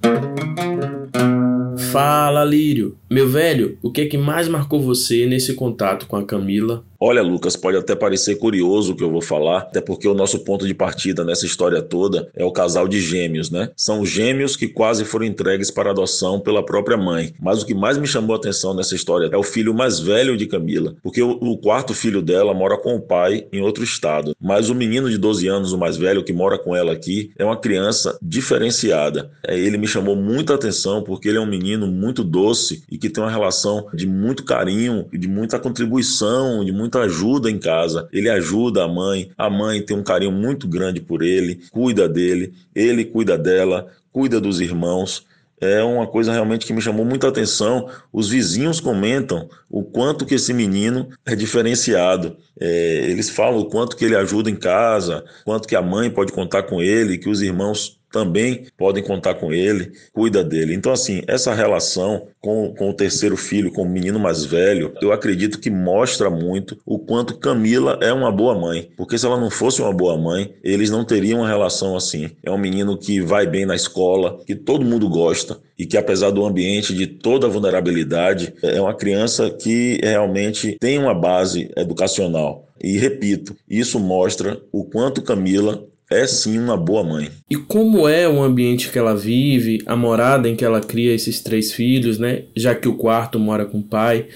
Fala, 1.91 2.45
Lírio. 2.45 2.97
Meu 3.09 3.27
velho, 3.27 3.77
o 3.81 3.91
que 3.91 4.01
é 4.01 4.05
que 4.05 4.17
mais 4.17 4.47
marcou 4.47 4.81
você 4.81 5.25
nesse 5.25 5.55
contato 5.55 6.05
com 6.05 6.15
a 6.15 6.23
Camila? 6.23 6.85
Olha, 7.01 7.21
Lucas, 7.21 7.55
pode 7.55 7.77
até 7.77 7.95
parecer 7.95 8.35
curioso 8.35 8.91
o 8.91 8.95
que 8.95 9.01
eu 9.01 9.09
vou 9.09 9.21
falar, 9.21 9.59
até 9.59 9.79
porque 9.79 10.05
o 10.05 10.13
nosso 10.13 10.39
ponto 10.39 10.67
de 10.67 10.73
partida 10.73 11.23
nessa 11.23 11.45
história 11.45 11.81
toda 11.81 12.29
é 12.35 12.43
o 12.43 12.51
casal 12.51 12.89
de 12.89 12.99
gêmeos, 12.99 13.49
né? 13.49 13.69
São 13.73 14.05
gêmeos 14.05 14.57
que 14.57 14.67
quase 14.67 15.05
foram 15.05 15.25
entregues 15.25 15.71
para 15.71 15.91
adoção 15.91 16.41
pela 16.41 16.61
própria 16.61 16.97
mãe. 16.97 17.33
Mas 17.39 17.61
o 17.61 17.65
que 17.65 17.73
mais 17.73 17.97
me 17.97 18.05
chamou 18.05 18.35
a 18.35 18.37
atenção 18.37 18.73
nessa 18.73 18.95
história 18.95 19.29
é 19.31 19.37
o 19.37 19.43
filho 19.43 19.73
mais 19.73 19.97
velho 20.01 20.35
de 20.35 20.45
Camila, 20.45 20.93
porque 21.01 21.23
o, 21.23 21.57
quarto 21.57 21.93
filho 21.93 22.21
dela 22.21 22.53
mora 22.53 22.77
com 22.77 22.95
o 22.95 23.01
pai 23.01 23.47
em 23.53 23.61
outro 23.61 23.81
estado. 23.81 24.35
Mas 24.41 24.69
o 24.69 24.75
menino 24.75 25.09
de 25.09 25.17
12 25.17 25.47
anos, 25.47 25.71
o 25.71 25.77
mais 25.77 25.95
velho, 25.95 26.23
que 26.23 26.33
mora 26.33 26.57
com 26.57 26.75
ela 26.75 26.91
aqui, 26.91 27.31
é 27.37 27.45
uma 27.45 27.55
criança 27.55 28.17
diferenciada. 28.21 29.31
É, 29.47 29.57
ele 29.57 29.77
me 29.77 29.87
chamou 29.87 30.17
muita 30.17 30.53
atenção 30.53 31.01
porque 31.01 31.29
ele 31.29 31.37
é 31.37 31.41
um 31.41 31.45
menino 31.45 31.87
muito 31.87 32.25
doce 32.25 32.83
e 32.91 32.97
que 32.97 33.09
tem 33.09 33.23
uma 33.23 33.31
relação 33.31 33.87
de 33.93 34.05
muito 34.05 34.43
carinho, 34.43 35.05
de 35.13 35.29
muita 35.29 35.57
contribuição, 35.57 36.65
de 36.65 36.73
muita 36.89 37.01
ajuda 37.01 37.51
em 37.51 37.59
casa. 37.59 38.09
Ele 38.11 38.29
ajuda 38.29 38.83
a 38.83 38.87
mãe, 38.87 39.29
a 39.37 39.49
mãe 39.49 39.81
tem 39.81 39.95
um 39.95 40.03
carinho 40.03 40.31
muito 40.31 40.67
grande 40.67 40.99
por 40.99 41.21
ele, 41.21 41.61
cuida 41.71 42.09
dele, 42.09 42.53
ele 42.73 43.05
cuida 43.05 43.37
dela, 43.37 43.87
cuida 44.11 44.41
dos 44.41 44.59
irmãos. 44.59 45.23
É 45.61 45.83
uma 45.83 46.07
coisa 46.07 46.31
realmente 46.31 46.65
que 46.65 46.73
me 46.73 46.81
chamou 46.81 47.05
muita 47.05 47.27
atenção. 47.27 47.89
Os 48.13 48.29
vizinhos 48.29 48.79
comentam 48.79 49.49
o 49.69 49.83
quanto 49.83 50.25
que 50.25 50.35
esse 50.35 50.53
menino 50.53 51.09
é 51.25 51.35
diferenciado. 51.35 52.37
É, 52.59 53.05
eles 53.09 53.29
falam 53.29 53.59
o 53.59 53.65
quanto 53.65 53.95
que 53.95 54.05
ele 54.05 54.15
ajuda 54.15 54.49
em 54.49 54.55
casa, 54.55 55.23
quanto 55.43 55.67
que 55.67 55.75
a 55.75 55.81
mãe 55.81 56.09
pode 56.09 56.31
contar 56.31 56.63
com 56.63 56.81
ele, 56.81 57.17
que 57.17 57.29
os 57.29 57.41
irmãos 57.41 57.98
também 58.11 58.65
podem 58.77 59.03
contar 59.03 59.35
com 59.35 59.53
ele, 59.53 59.91
cuida 60.13 60.43
dele. 60.43 60.73
Então, 60.73 60.91
assim, 60.91 61.21
essa 61.27 61.53
relação 61.53 62.27
com, 62.41 62.73
com 62.73 62.89
o 62.89 62.93
terceiro 62.93 63.37
filho, 63.37 63.71
com 63.71 63.83
o 63.83 63.89
menino 63.89 64.19
mais 64.19 64.45
velho, 64.45 64.93
eu 65.01 65.11
acredito 65.11 65.59
que 65.59 65.69
mostra 65.69 66.29
muito 66.29 66.77
o 66.85 66.97
quanto 66.97 67.37
Camila 67.37 67.99
é 68.01 68.11
uma 68.11 68.31
boa 68.31 68.57
mãe. 68.57 68.89
Porque 68.97 69.17
se 69.17 69.25
ela 69.25 69.39
não 69.39 69.49
fosse 69.49 69.81
uma 69.81 69.93
boa 69.93 70.17
mãe, 70.17 70.53
eles 70.63 70.89
não 70.89 71.03
teriam 71.03 71.39
uma 71.39 71.47
relação 71.47 71.95
assim. 71.95 72.31
É 72.43 72.51
um 72.51 72.57
menino 72.57 72.97
que 72.97 73.21
vai 73.21 73.45
bem 73.45 73.65
na 73.65 73.75
escola, 73.75 74.39
que 74.45 74.55
todo 74.55 74.85
mundo 74.85 75.09
gosta 75.09 75.57
e 75.77 75.85
que, 75.85 75.97
apesar 75.97 76.31
do 76.31 76.45
ambiente 76.45 76.93
de 76.93 77.07
toda 77.07 77.47
a 77.47 77.49
vulnerabilidade, 77.49 78.53
é 78.61 78.81
uma 78.81 78.93
criança 78.93 79.49
que 79.49 79.99
realmente 80.03 80.75
tem 80.79 80.99
uma 80.99 81.13
base 81.13 81.71
educacional. 81.77 82.67
E 82.81 82.97
repito, 82.97 83.55
isso 83.69 83.99
mostra 83.99 84.59
o 84.71 84.83
quanto 84.83 85.21
Camila 85.21 85.83
é 86.09 86.25
sim 86.25 86.57
uma 86.57 86.75
boa 86.75 87.03
mãe. 87.03 87.29
E 87.49 87.55
como 87.55 88.07
é 88.07 88.27
o 88.27 88.41
ambiente 88.41 88.89
que 88.89 88.97
ela 88.97 89.15
vive, 89.15 89.81
a 89.85 89.95
morada 89.95 90.49
em 90.49 90.55
que 90.55 90.65
ela 90.65 90.81
cria 90.81 91.13
esses 91.13 91.39
três 91.39 91.71
filhos, 91.71 92.17
né? 92.17 92.43
Já 92.55 92.73
que 92.73 92.87
o 92.87 92.95
quarto 92.95 93.39
mora 93.39 93.65
com 93.65 93.79
o 93.79 93.83
pai. 93.83 94.27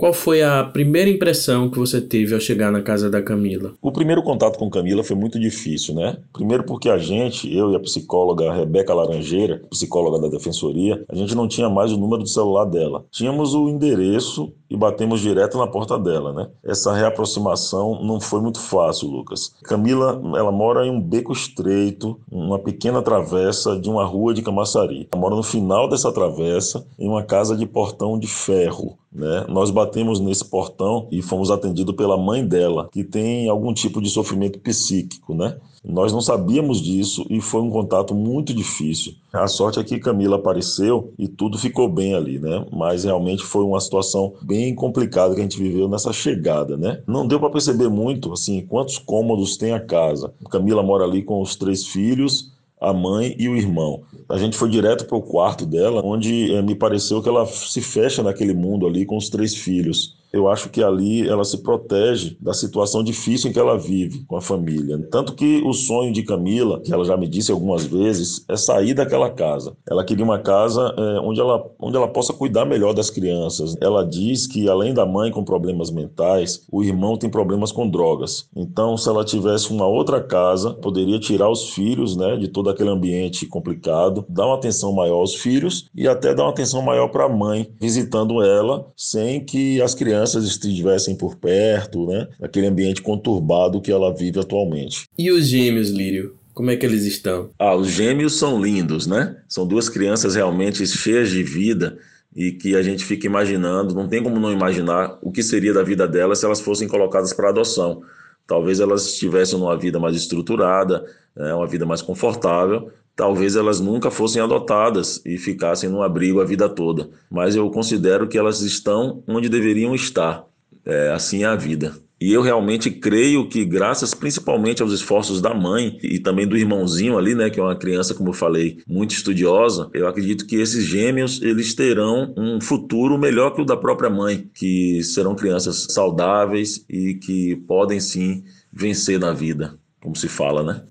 Qual 0.00 0.14
foi 0.14 0.42
a 0.42 0.64
primeira 0.64 1.10
impressão 1.10 1.68
que 1.68 1.78
você 1.78 2.00
teve 2.00 2.32
ao 2.32 2.40
chegar 2.40 2.72
na 2.72 2.80
casa 2.80 3.10
da 3.10 3.20
Camila? 3.20 3.74
O 3.82 3.92
primeiro 3.92 4.22
contato 4.22 4.58
com 4.58 4.70
Camila 4.70 5.04
foi 5.04 5.14
muito 5.14 5.38
difícil, 5.38 5.94
né? 5.94 6.16
Primeiro 6.32 6.64
porque 6.64 6.88
a 6.88 6.96
gente, 6.96 7.54
eu 7.54 7.70
e 7.70 7.76
a 7.76 7.80
psicóloga 7.80 8.50
Rebeca 8.50 8.94
Laranjeira, 8.94 9.60
psicóloga 9.68 10.18
da 10.18 10.34
Defensoria, 10.34 11.04
a 11.06 11.14
gente 11.14 11.34
não 11.34 11.46
tinha 11.46 11.68
mais 11.68 11.92
o 11.92 11.98
número 11.98 12.22
do 12.22 12.28
celular 12.30 12.64
dela. 12.64 13.04
Tínhamos 13.10 13.52
o 13.52 13.68
endereço 13.68 14.50
e 14.70 14.76
batemos 14.76 15.20
direto 15.20 15.58
na 15.58 15.66
porta 15.66 15.98
dela, 15.98 16.32
né? 16.32 16.48
Essa 16.64 16.94
reaproximação 16.94 18.02
não 18.02 18.18
foi 18.18 18.40
muito 18.40 18.58
fácil, 18.58 19.06
Lucas. 19.06 19.52
Camila, 19.64 20.18
ela 20.34 20.50
mora 20.50 20.86
em 20.86 20.90
um 20.90 20.98
beco 20.98 21.30
estreito, 21.30 22.18
uma 22.32 22.58
pequena 22.58 23.02
travessa 23.02 23.78
de 23.78 23.90
uma 23.90 24.06
rua 24.06 24.32
de 24.32 24.40
Camaçari. 24.40 25.08
Ela 25.12 25.20
mora 25.20 25.34
no 25.34 25.42
final 25.42 25.90
dessa 25.90 26.10
travessa, 26.10 26.86
em 26.98 27.06
uma 27.06 27.22
casa 27.22 27.54
de 27.54 27.66
portão 27.66 28.18
de 28.18 28.28
ferro. 28.28 28.96
Né? 29.12 29.44
Nós 29.48 29.70
batemos 29.70 30.20
nesse 30.20 30.44
portão 30.44 31.08
e 31.10 31.20
fomos 31.20 31.50
atendidos 31.50 31.96
pela 31.96 32.16
mãe 32.16 32.46
dela, 32.46 32.88
que 32.92 33.02
tem 33.02 33.48
algum 33.48 33.74
tipo 33.74 34.00
de 34.00 34.08
sofrimento 34.08 34.60
psíquico, 34.60 35.34
né? 35.34 35.56
Nós 35.82 36.12
não 36.12 36.20
sabíamos 36.20 36.80
disso 36.80 37.26
e 37.30 37.40
foi 37.40 37.62
um 37.62 37.70
contato 37.70 38.14
muito 38.14 38.52
difícil. 38.52 39.14
A 39.32 39.48
sorte 39.48 39.80
é 39.80 39.84
que 39.84 39.98
Camila 39.98 40.36
apareceu 40.36 41.12
e 41.18 41.26
tudo 41.26 41.58
ficou 41.58 41.88
bem 41.88 42.14
ali, 42.14 42.38
né? 42.38 42.66
Mas 42.70 43.04
realmente 43.04 43.42
foi 43.42 43.64
uma 43.64 43.80
situação 43.80 44.34
bem 44.42 44.74
complicada 44.74 45.34
que 45.34 45.40
a 45.40 45.42
gente 45.42 45.58
viveu 45.58 45.88
nessa 45.88 46.12
chegada, 46.12 46.76
né? 46.76 47.02
Não 47.06 47.26
deu 47.26 47.40
para 47.40 47.50
perceber 47.50 47.88
muito, 47.88 48.32
assim, 48.32 48.60
quantos 48.60 48.98
cômodos 48.98 49.56
tem 49.56 49.72
a 49.72 49.80
casa. 49.80 50.32
Camila 50.50 50.82
mora 50.82 51.04
ali 51.04 51.22
com 51.22 51.40
os 51.40 51.56
três 51.56 51.86
filhos, 51.86 52.52
a 52.80 52.92
mãe 52.92 53.34
e 53.38 53.48
o 53.48 53.56
irmão. 53.56 54.02
A 54.28 54.38
gente 54.38 54.56
foi 54.56 54.70
direto 54.70 55.04
para 55.04 55.16
o 55.16 55.22
quarto 55.22 55.66
dela, 55.66 56.00
onde 56.04 56.54
é, 56.54 56.62
me 56.62 56.74
pareceu 56.74 57.22
que 57.22 57.28
ela 57.28 57.44
se 57.46 57.80
fecha 57.80 58.22
naquele 58.22 58.54
mundo 58.54 58.86
ali 58.86 59.04
com 59.04 59.16
os 59.16 59.28
três 59.28 59.54
filhos 59.54 60.19
eu 60.32 60.48
acho 60.48 60.68
que 60.70 60.82
ali 60.82 61.28
ela 61.28 61.44
se 61.44 61.58
protege 61.58 62.36
da 62.40 62.54
situação 62.54 63.02
difícil 63.02 63.50
em 63.50 63.52
que 63.52 63.58
ela 63.58 63.76
vive 63.76 64.24
com 64.26 64.36
a 64.36 64.40
família. 64.40 64.98
Tanto 65.10 65.34
que 65.34 65.60
o 65.64 65.72
sonho 65.72 66.12
de 66.12 66.22
Camila, 66.22 66.80
que 66.80 66.92
ela 66.92 67.04
já 67.04 67.16
me 67.16 67.26
disse 67.26 67.50
algumas 67.50 67.84
vezes, 67.84 68.44
é 68.48 68.56
sair 68.56 68.94
daquela 68.94 69.30
casa. 69.30 69.76
Ela 69.88 70.04
queria 70.04 70.24
uma 70.24 70.38
casa 70.38 70.94
é, 70.96 71.20
onde, 71.20 71.40
ela, 71.40 71.64
onde 71.78 71.96
ela 71.96 72.08
possa 72.08 72.32
cuidar 72.32 72.64
melhor 72.64 72.92
das 72.92 73.10
crianças. 73.10 73.76
Ela 73.80 74.04
diz 74.04 74.46
que, 74.46 74.68
além 74.68 74.94
da 74.94 75.04
mãe 75.04 75.30
com 75.30 75.44
problemas 75.44 75.90
mentais, 75.90 76.64
o 76.70 76.82
irmão 76.82 77.16
tem 77.16 77.28
problemas 77.28 77.72
com 77.72 77.88
drogas. 77.88 78.48
Então, 78.54 78.96
se 78.96 79.08
ela 79.08 79.24
tivesse 79.24 79.70
uma 79.70 79.86
outra 79.86 80.20
casa, 80.22 80.74
poderia 80.74 81.18
tirar 81.18 81.50
os 81.50 81.70
filhos 81.70 82.16
né, 82.16 82.36
de 82.36 82.48
todo 82.48 82.70
aquele 82.70 82.90
ambiente 82.90 83.46
complicado, 83.46 84.24
dar 84.28 84.46
uma 84.46 84.54
atenção 84.54 84.92
maior 84.92 85.20
aos 85.20 85.34
filhos 85.34 85.88
e 85.94 86.06
até 86.06 86.34
dar 86.34 86.44
uma 86.44 86.50
atenção 86.50 86.82
maior 86.82 87.08
para 87.08 87.24
a 87.24 87.28
mãe, 87.28 87.68
visitando 87.80 88.42
ela, 88.42 88.86
sem 88.96 89.44
que 89.44 89.80
as 89.82 89.94
crianças 89.94 90.19
crianças 90.20 90.44
estivessem 90.44 91.14
por 91.16 91.36
perto, 91.36 92.06
né? 92.06 92.28
Aquele 92.42 92.66
ambiente 92.66 93.00
conturbado 93.00 93.80
que 93.80 93.90
ela 93.90 94.14
vive 94.14 94.38
atualmente. 94.38 95.06
E 95.18 95.30
os 95.30 95.48
gêmeos, 95.48 95.90
Lírio? 95.90 96.36
Como 96.52 96.70
é 96.70 96.76
que 96.76 96.84
eles 96.84 97.04
estão? 97.04 97.50
Ah, 97.58 97.74
os 97.74 97.88
gêmeos 97.88 98.38
são 98.38 98.62
lindos, 98.62 99.06
né? 99.06 99.36
São 99.48 99.66
duas 99.66 99.88
crianças 99.88 100.34
realmente 100.34 100.86
cheias 100.86 101.30
de 101.30 101.42
vida 101.42 101.96
e 102.36 102.52
que 102.52 102.76
a 102.76 102.82
gente 102.82 103.04
fica 103.04 103.26
imaginando, 103.26 103.94
não 103.94 104.06
tem 104.06 104.22
como 104.22 104.38
não 104.38 104.52
imaginar 104.52 105.18
o 105.22 105.32
que 105.32 105.42
seria 105.42 105.72
da 105.72 105.82
vida 105.82 106.06
delas 106.06 106.38
se 106.38 106.44
elas 106.44 106.60
fossem 106.60 106.86
colocadas 106.86 107.32
para 107.32 107.48
adoção. 107.48 108.02
Talvez 108.46 108.78
elas 108.78 109.06
estivessem 109.06 109.58
numa 109.58 109.76
vida 109.76 109.98
mais 109.98 110.14
estruturada, 110.14 111.04
né, 111.34 111.54
uma 111.54 111.66
vida 111.66 111.86
mais 111.86 112.02
confortável, 112.02 112.90
talvez 113.20 113.54
elas 113.54 113.80
nunca 113.80 114.10
fossem 114.10 114.40
adotadas 114.40 115.20
e 115.26 115.36
ficassem 115.36 115.90
no 115.90 116.02
abrigo 116.02 116.40
a 116.40 116.44
vida 116.46 116.70
toda. 116.70 117.10
Mas 117.30 117.54
eu 117.54 117.70
considero 117.70 118.26
que 118.26 118.38
elas 118.38 118.62
estão 118.62 119.22
onde 119.28 119.46
deveriam 119.46 119.94
estar. 119.94 120.46
É, 120.86 121.10
assim 121.10 121.42
é 121.42 121.46
a 121.46 121.54
vida. 121.54 121.92
E 122.18 122.32
eu 122.32 122.40
realmente 122.40 122.90
creio 122.90 123.46
que, 123.46 123.62
graças 123.62 124.14
principalmente 124.14 124.80
aos 124.80 124.90
esforços 124.90 125.42
da 125.42 125.52
mãe 125.52 125.98
e 126.02 126.18
também 126.18 126.46
do 126.46 126.56
irmãozinho 126.56 127.18
ali, 127.18 127.34
né, 127.34 127.50
que 127.50 127.60
é 127.60 127.62
uma 127.62 127.76
criança, 127.76 128.14
como 128.14 128.30
eu 128.30 128.34
falei, 128.34 128.78
muito 128.88 129.10
estudiosa, 129.10 129.90
eu 129.92 130.08
acredito 130.08 130.46
que 130.46 130.56
esses 130.56 130.82
gêmeos 130.86 131.42
eles 131.42 131.74
terão 131.74 132.32
um 132.38 132.58
futuro 132.58 133.18
melhor 133.18 133.50
que 133.50 133.60
o 133.60 133.66
da 133.66 133.76
própria 133.76 134.08
mãe, 134.08 134.48
que 134.54 135.02
serão 135.02 135.34
crianças 135.34 135.88
saudáveis 135.90 136.86
e 136.88 137.14
que 137.16 137.54
podem 137.68 138.00
sim 138.00 138.44
vencer 138.72 139.20
na 139.20 139.34
vida, 139.34 139.78
como 140.00 140.16
se 140.16 140.26
fala, 140.26 140.62
né? 140.62 140.82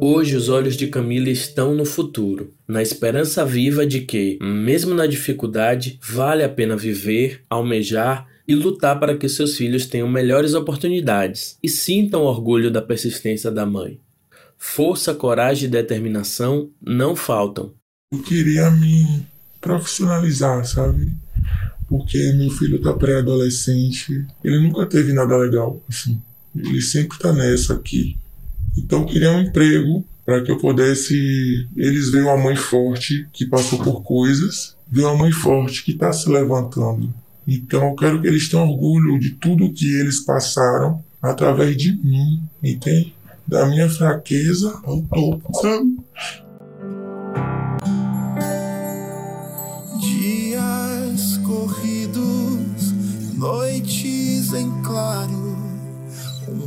Hoje 0.00 0.36
os 0.36 0.48
olhos 0.48 0.76
de 0.76 0.86
Camila 0.86 1.28
estão 1.28 1.74
no 1.74 1.84
futuro, 1.84 2.54
na 2.68 2.80
esperança 2.80 3.44
viva 3.44 3.84
de 3.84 4.02
que, 4.02 4.38
mesmo 4.40 4.94
na 4.94 5.06
dificuldade, 5.08 5.98
vale 6.00 6.44
a 6.44 6.48
pena 6.48 6.76
viver, 6.76 7.42
almejar 7.50 8.28
e 8.46 8.54
lutar 8.54 9.00
para 9.00 9.16
que 9.16 9.28
seus 9.28 9.56
filhos 9.56 9.86
tenham 9.86 10.08
melhores 10.08 10.54
oportunidades 10.54 11.58
e 11.60 11.68
sintam 11.68 12.22
orgulho 12.22 12.70
da 12.70 12.80
persistência 12.80 13.50
da 13.50 13.66
mãe. 13.66 14.00
Força, 14.56 15.12
coragem 15.12 15.68
e 15.68 15.70
determinação 15.70 16.70
não 16.80 17.16
faltam. 17.16 17.74
Eu 18.12 18.22
queria 18.22 18.70
me 18.70 19.26
profissionalizar, 19.60 20.64
sabe? 20.64 21.12
Porque 21.88 22.32
meu 22.34 22.50
filho 22.50 22.80
tá 22.80 22.92
pré-adolescente, 22.92 24.24
ele 24.44 24.60
nunca 24.60 24.86
teve 24.86 25.12
nada 25.12 25.36
legal, 25.36 25.82
assim. 25.88 26.22
Ele 26.54 26.80
sempre 26.80 27.18
tá 27.18 27.32
nessa 27.32 27.74
aqui. 27.74 28.16
Então 28.76 29.06
queria 29.06 29.32
um 29.32 29.40
emprego 29.40 30.04
para 30.24 30.42
que 30.42 30.50
eu 30.50 30.58
pudesse. 30.58 31.66
Eles 31.76 32.10
veem 32.10 32.24
uma 32.24 32.36
mãe 32.36 32.54
forte 32.54 33.26
que 33.32 33.46
passou 33.46 33.78
por 33.78 34.02
coisas, 34.02 34.76
ver 34.86 35.04
uma 35.04 35.16
mãe 35.16 35.32
forte 35.32 35.84
que 35.84 35.92
está 35.92 36.12
se 36.12 36.28
levantando. 36.28 37.12
Então 37.46 37.88
eu 37.88 37.94
quero 37.94 38.20
que 38.20 38.26
eles 38.26 38.48
tenham 38.48 38.68
orgulho 38.68 39.18
de 39.18 39.30
tudo 39.30 39.72
que 39.72 39.90
eles 39.98 40.20
passaram 40.20 41.02
através 41.22 41.76
de 41.76 41.96
mim, 41.96 42.42
entende? 42.62 43.14
Da 43.46 43.64
minha 43.64 43.88
fraqueza 43.88 44.78
ao 44.84 45.00
topo, 45.00 45.50
sabe? 45.62 45.96
Dias 49.98 51.38
corridos, 51.38 52.92
noites 53.34 54.52
em 54.52 54.82
claro 54.82 55.47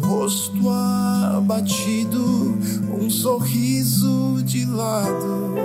rosto 0.02 0.70
abatido, 0.70 2.58
um 2.92 3.10
sorriso 3.10 4.42
de 4.44 4.66
lado. 4.66 5.56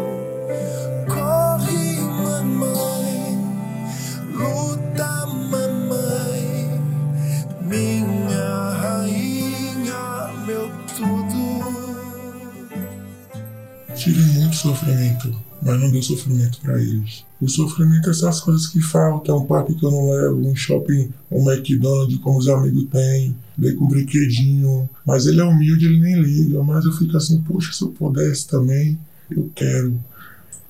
Sofrimento 14.68 15.46
mas 15.62 15.80
não 15.80 15.90
deu 15.90 16.02
sofrimento 16.02 16.60
para 16.60 16.80
eles. 16.80 17.24
O 17.40 17.48
sofrimento 17.48 18.08
é 18.08 18.10
essas 18.10 18.40
coisas 18.40 18.66
que 18.66 18.80
faltam, 18.80 19.38
um 19.38 19.46
parque 19.46 19.74
que 19.74 19.84
eu 19.84 19.90
não 19.90 20.10
levo, 20.10 20.48
um 20.48 20.54
shopping, 20.54 21.10
um 21.30 21.50
McDonald's 21.50 22.18
como 22.18 22.38
os 22.38 22.48
amigos 22.48 22.86
têm, 22.90 23.34
daí 23.56 23.74
com 23.74 23.84
um 23.84 23.88
brinquedinho. 23.88 24.88
Mas 25.04 25.26
ele 25.26 25.40
é 25.40 25.44
humilde, 25.44 25.86
ele 25.86 26.00
nem 26.00 26.20
liga, 26.20 26.62
mas 26.62 26.84
eu 26.84 26.92
fico 26.92 27.16
assim, 27.16 27.40
poxa, 27.42 27.72
se 27.72 27.82
eu 27.82 27.88
pudesse 27.88 28.46
também, 28.46 28.98
eu 29.30 29.50
quero. 29.54 29.98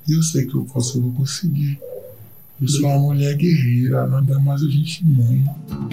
E 0.08 0.12
eu 0.12 0.22
sei 0.22 0.46
que 0.46 0.54
eu 0.54 0.64
posso, 0.64 0.98
eu 0.98 1.02
vou 1.02 1.12
conseguir. 1.12 1.78
Eu 2.58 2.68
sou 2.68 2.88
uma 2.88 2.98
mulher 2.98 3.36
guerreira, 3.36 4.06
nada 4.06 4.38
mais 4.38 4.62
a 4.62 4.68
gente 4.68 5.04
mãe. 5.04 5.44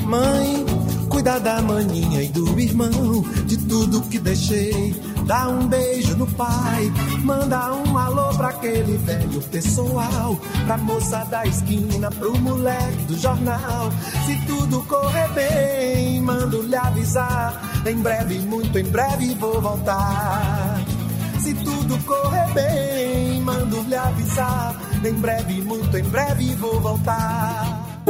Mãe, 0.06 0.66
cuida 1.10 1.38
da 1.38 1.62
maninha 1.62 2.24
e 2.24 2.30
do 2.30 2.58
irmão. 2.58 3.22
de 3.46 3.58
tudo 3.58 4.02
que 4.04 4.18
deixei. 4.18 4.96
Dá 5.26 5.50
um 5.50 5.68
beijo 5.68 6.16
no 6.16 6.26
pai, 6.28 6.92
manda 7.24 7.74
um 7.74 7.98
alô 7.98 8.34
pra 8.36 8.50
aquele 8.50 8.98
velho 8.98 9.42
pessoal, 9.44 10.40
pra 10.66 10.78
moça 10.78 11.24
da 11.26 11.46
esquina, 11.46 12.10
pro 12.12 12.38
moleque 12.40 13.04
do 13.08 13.18
jornal. 13.18 13.92
Se 14.26 14.36
tudo 14.46 14.82
correr 14.84 15.30
bem, 15.34 16.22
mando 16.22 16.62
lhe 16.62 16.76
avisar. 16.76 17.84
Em 17.86 17.96
breve, 17.98 18.40
muito 18.40 18.78
em 18.80 18.86
breve 18.86 19.34
vou 19.36 19.62
voltar. 19.62 20.83
Se 21.44 21.54
tudo 21.56 21.98
correr 22.06 22.54
bem, 22.54 23.42
mando 23.42 23.82
lhe 23.82 23.96
avisar. 23.96 24.82
Em 25.06 25.12
breve, 25.12 25.56
muito 25.56 25.98
em 25.98 26.04
breve 26.04 26.56
vou 26.56 26.80
voltar. 26.80 28.06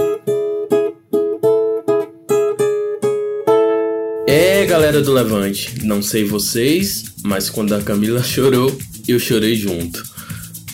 É, 4.27 4.63
galera 4.67 5.01
do 5.01 5.11
Levante, 5.11 5.83
não 5.83 6.03
sei 6.03 6.23
vocês, 6.23 7.05
mas 7.23 7.49
quando 7.49 7.73
a 7.73 7.81
Camila 7.81 8.21
chorou, 8.21 8.71
eu 9.07 9.17
chorei 9.17 9.55
junto. 9.55 10.03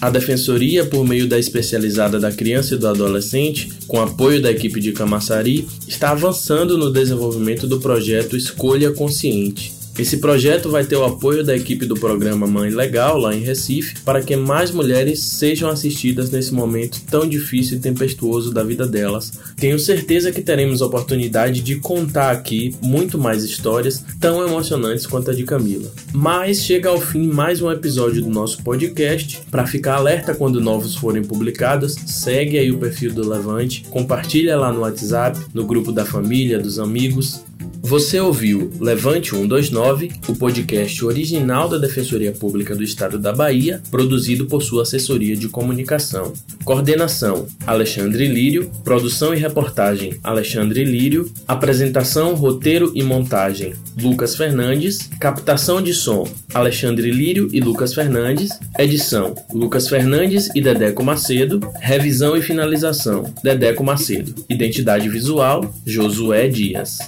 A 0.02 0.10
Defensoria, 0.10 0.84
por 0.84 1.08
meio 1.08 1.30
da 1.30 1.40
especializada 1.40 2.20
da 2.20 2.30
criança 2.30 2.76
e 2.76 2.78
do 2.78 2.90
adolescente, 2.90 3.72
com 3.88 4.02
apoio 4.02 4.42
da 4.42 4.52
equipe 4.52 4.82
de 4.82 4.92
Camaçari, 4.92 5.66
está 5.88 6.10
avançando 6.10 6.78
no 6.78 6.92
desenvolvimento 6.92 7.66
do 7.66 7.80
projeto 7.80 8.36
Escolha 8.36 8.92
Consciente. 8.92 9.79
Esse 10.00 10.16
projeto 10.20 10.70
vai 10.70 10.86
ter 10.86 10.96
o 10.96 11.04
apoio 11.04 11.44
da 11.44 11.54
equipe 11.54 11.86
do 11.86 11.94
programa 11.94 12.48
Mãe 12.48 12.70
Legal, 12.70 13.18
lá 13.18 13.36
em 13.36 13.42
Recife, 13.42 14.00
para 14.06 14.22
que 14.22 14.34
mais 14.34 14.72
mulheres 14.72 15.20
sejam 15.20 15.70
assistidas 15.70 16.32
nesse 16.32 16.54
momento 16.54 17.02
tão 17.02 17.28
difícil 17.28 17.76
e 17.76 17.82
tempestuoso 17.82 18.54
da 18.54 18.64
vida 18.64 18.88
delas. 18.88 19.34
Tenho 19.58 19.78
certeza 19.78 20.32
que 20.32 20.42
teremos 20.42 20.82
a 20.82 20.86
oportunidade 20.86 21.60
de 21.60 21.76
contar 21.82 22.32
aqui 22.32 22.74
muito 22.82 23.18
mais 23.18 23.44
histórias 23.44 24.02
tão 24.22 24.42
emocionantes 24.48 25.06
quanto 25.06 25.32
a 25.32 25.34
de 25.34 25.44
Camila. 25.44 25.92
Mas 26.14 26.64
chega 26.64 26.88
ao 26.88 27.02
fim 27.02 27.28
mais 27.28 27.62
um 27.62 27.70
episódio 27.70 28.22
do 28.22 28.30
nosso 28.30 28.64
podcast. 28.64 29.42
Para 29.52 29.68
ficar 29.68 29.96
alerta 29.96 30.34
quando 30.34 30.62
novos 30.62 30.96
forem 30.96 31.26
publicados, 31.26 31.98
segue 32.06 32.58
aí 32.58 32.72
o 32.72 32.78
perfil 32.78 33.12
do 33.12 33.28
Levante, 33.28 33.84
compartilha 33.90 34.56
lá 34.56 34.72
no 34.72 34.80
WhatsApp, 34.80 35.38
no 35.54 35.66
grupo 35.66 35.92
da 35.92 36.06
família, 36.06 36.58
dos 36.58 36.80
amigos. 36.80 37.49
Você 37.90 38.20
ouviu 38.20 38.72
Levante 38.80 39.32
129, 39.32 40.12
o 40.28 40.36
podcast 40.36 41.04
original 41.04 41.68
da 41.68 41.80
Defensoria 41.80 42.32
Pública 42.32 42.76
do 42.76 42.84
Estado 42.84 43.18
da 43.18 43.34
Bahia, 43.34 43.82
produzido 43.90 44.46
por 44.46 44.62
sua 44.62 44.84
assessoria 44.84 45.36
de 45.36 45.50
comunicação. 45.50 46.32
Coordenação: 46.64 47.48
Alexandre 47.66 48.28
Lírio, 48.28 48.70
produção 48.84 49.34
e 49.34 49.40
reportagem: 49.40 50.20
Alexandre 50.24 50.84
Lírio, 50.84 51.32
apresentação, 51.48 52.36
roteiro 52.36 52.92
e 52.94 53.02
montagem: 53.02 53.74
Lucas 54.00 54.36
Fernandes, 54.36 55.10
captação 55.20 55.82
de 55.82 55.96
som: 55.96 56.28
Alexandre 56.54 57.10
Lírio 57.10 57.50
e 57.52 57.60
Lucas 57.60 57.96
Fernandes, 57.96 58.52
edição: 58.78 59.34
Lucas 59.52 59.88
Fernandes 59.88 60.48
e 60.54 60.62
Dedeco 60.62 61.04
Macedo, 61.04 61.60
revisão 61.80 62.38
e 62.38 62.42
finalização: 62.44 63.34
Dedeco 63.42 63.84
Macedo, 63.84 64.36
identidade 64.48 65.10
visual: 65.10 65.74
Josué 65.88 66.48
Dias. 66.48 67.00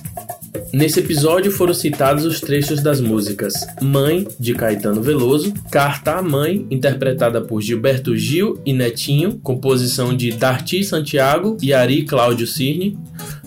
Nesse 0.73 0.99
episódio 0.99 1.51
foram 1.51 1.73
citados 1.73 2.25
os 2.25 2.39
trechos 2.39 2.81
das 2.81 3.01
músicas 3.01 3.53
Mãe, 3.81 4.27
de 4.39 4.53
Caetano 4.53 5.01
Veloso, 5.01 5.53
Carta 5.69 6.13
à 6.13 6.21
Mãe, 6.21 6.65
interpretada 6.71 7.41
por 7.41 7.61
Gilberto 7.61 8.15
Gil 8.15 8.59
e 8.65 8.73
Netinho, 8.73 9.39
composição 9.43 10.15
de 10.15 10.31
Darty 10.31 10.83
Santiago 10.83 11.57
e 11.61 11.73
Ari 11.73 12.03
Cláudio 12.03 12.47
Cirne, 12.47 12.97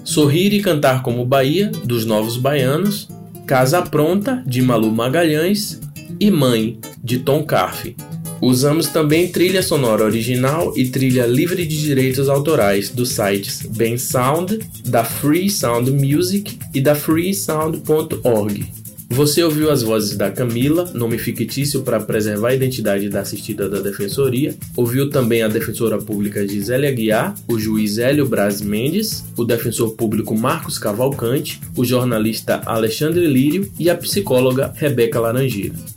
Sorrir 0.05 0.53
e 0.53 0.61
Cantar 0.61 1.03
como 1.03 1.25
Bahia, 1.25 1.71
dos 1.85 2.05
Novos 2.05 2.37
Baianos, 2.37 3.09
Casa 3.47 3.83
Pronta, 3.83 4.43
de 4.47 4.63
Malu 4.63 4.91
Magalhães 4.91 5.81
e 6.21 6.31
Mãe, 6.31 6.79
de 7.03 7.19
Tom 7.19 7.43
Carfe. 7.45 7.97
Usamos 8.45 8.89
também 8.89 9.29
trilha 9.29 9.63
sonora 9.63 10.05
original 10.05 10.75
e 10.77 10.87
trilha 10.87 11.25
livre 11.25 11.65
de 11.65 11.81
direitos 11.81 12.29
autorais 12.29 12.91
dos 12.91 13.09
sites 13.09 13.63
Ben 13.63 13.97
Sound, 13.97 14.59
da 14.85 15.03
Free 15.03 15.49
Sound 15.49 15.91
Music 15.91 16.59
e 16.75 16.79
da 16.79 16.95
freesound.org. 16.95 18.67
Você 19.09 19.43
ouviu 19.43 19.71
as 19.71 19.83
vozes 19.83 20.15
da 20.15 20.31
Camila, 20.31 20.91
nome 20.93 21.17
fictício 21.17 21.81
para 21.81 22.01
preservar 22.01 22.49
a 22.49 22.55
identidade 22.55 23.09
da 23.09 23.21
assistida 23.21 23.67
da 23.67 23.81
Defensoria. 23.81 24.55
Ouviu 24.77 25.09
também 25.09 25.43
a 25.43 25.49
defensora 25.49 25.97
pública 25.97 26.47
Gisélia 26.47 26.93
Guiar, 26.93 27.35
o 27.49 27.59
juiz 27.59 27.97
Hélio 27.97 28.27
Braz 28.27 28.61
Mendes, 28.61 29.25
o 29.39 29.45
defensor 29.45 29.93
público 29.93 30.37
Marcos 30.37 30.79
Cavalcante, 30.79 31.61
o 31.75 31.83
jornalista 31.83 32.61
Alexandre 32.67 33.27
Lírio 33.27 33.71
e 33.79 33.89
a 33.89 33.97
psicóloga 33.97 34.71
Rebeca 34.77 35.19
Laranjeira. 35.19 35.94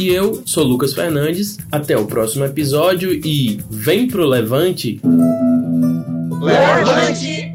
E 0.00 0.08
eu 0.08 0.42
sou 0.46 0.64
Lucas 0.64 0.94
Fernandes. 0.94 1.58
Até 1.70 1.94
o 1.94 2.06
próximo 2.06 2.42
episódio 2.46 3.12
e 3.12 3.60
vem 3.68 4.08
pro 4.08 4.24
Levante. 4.24 4.98
Levante 6.40 7.52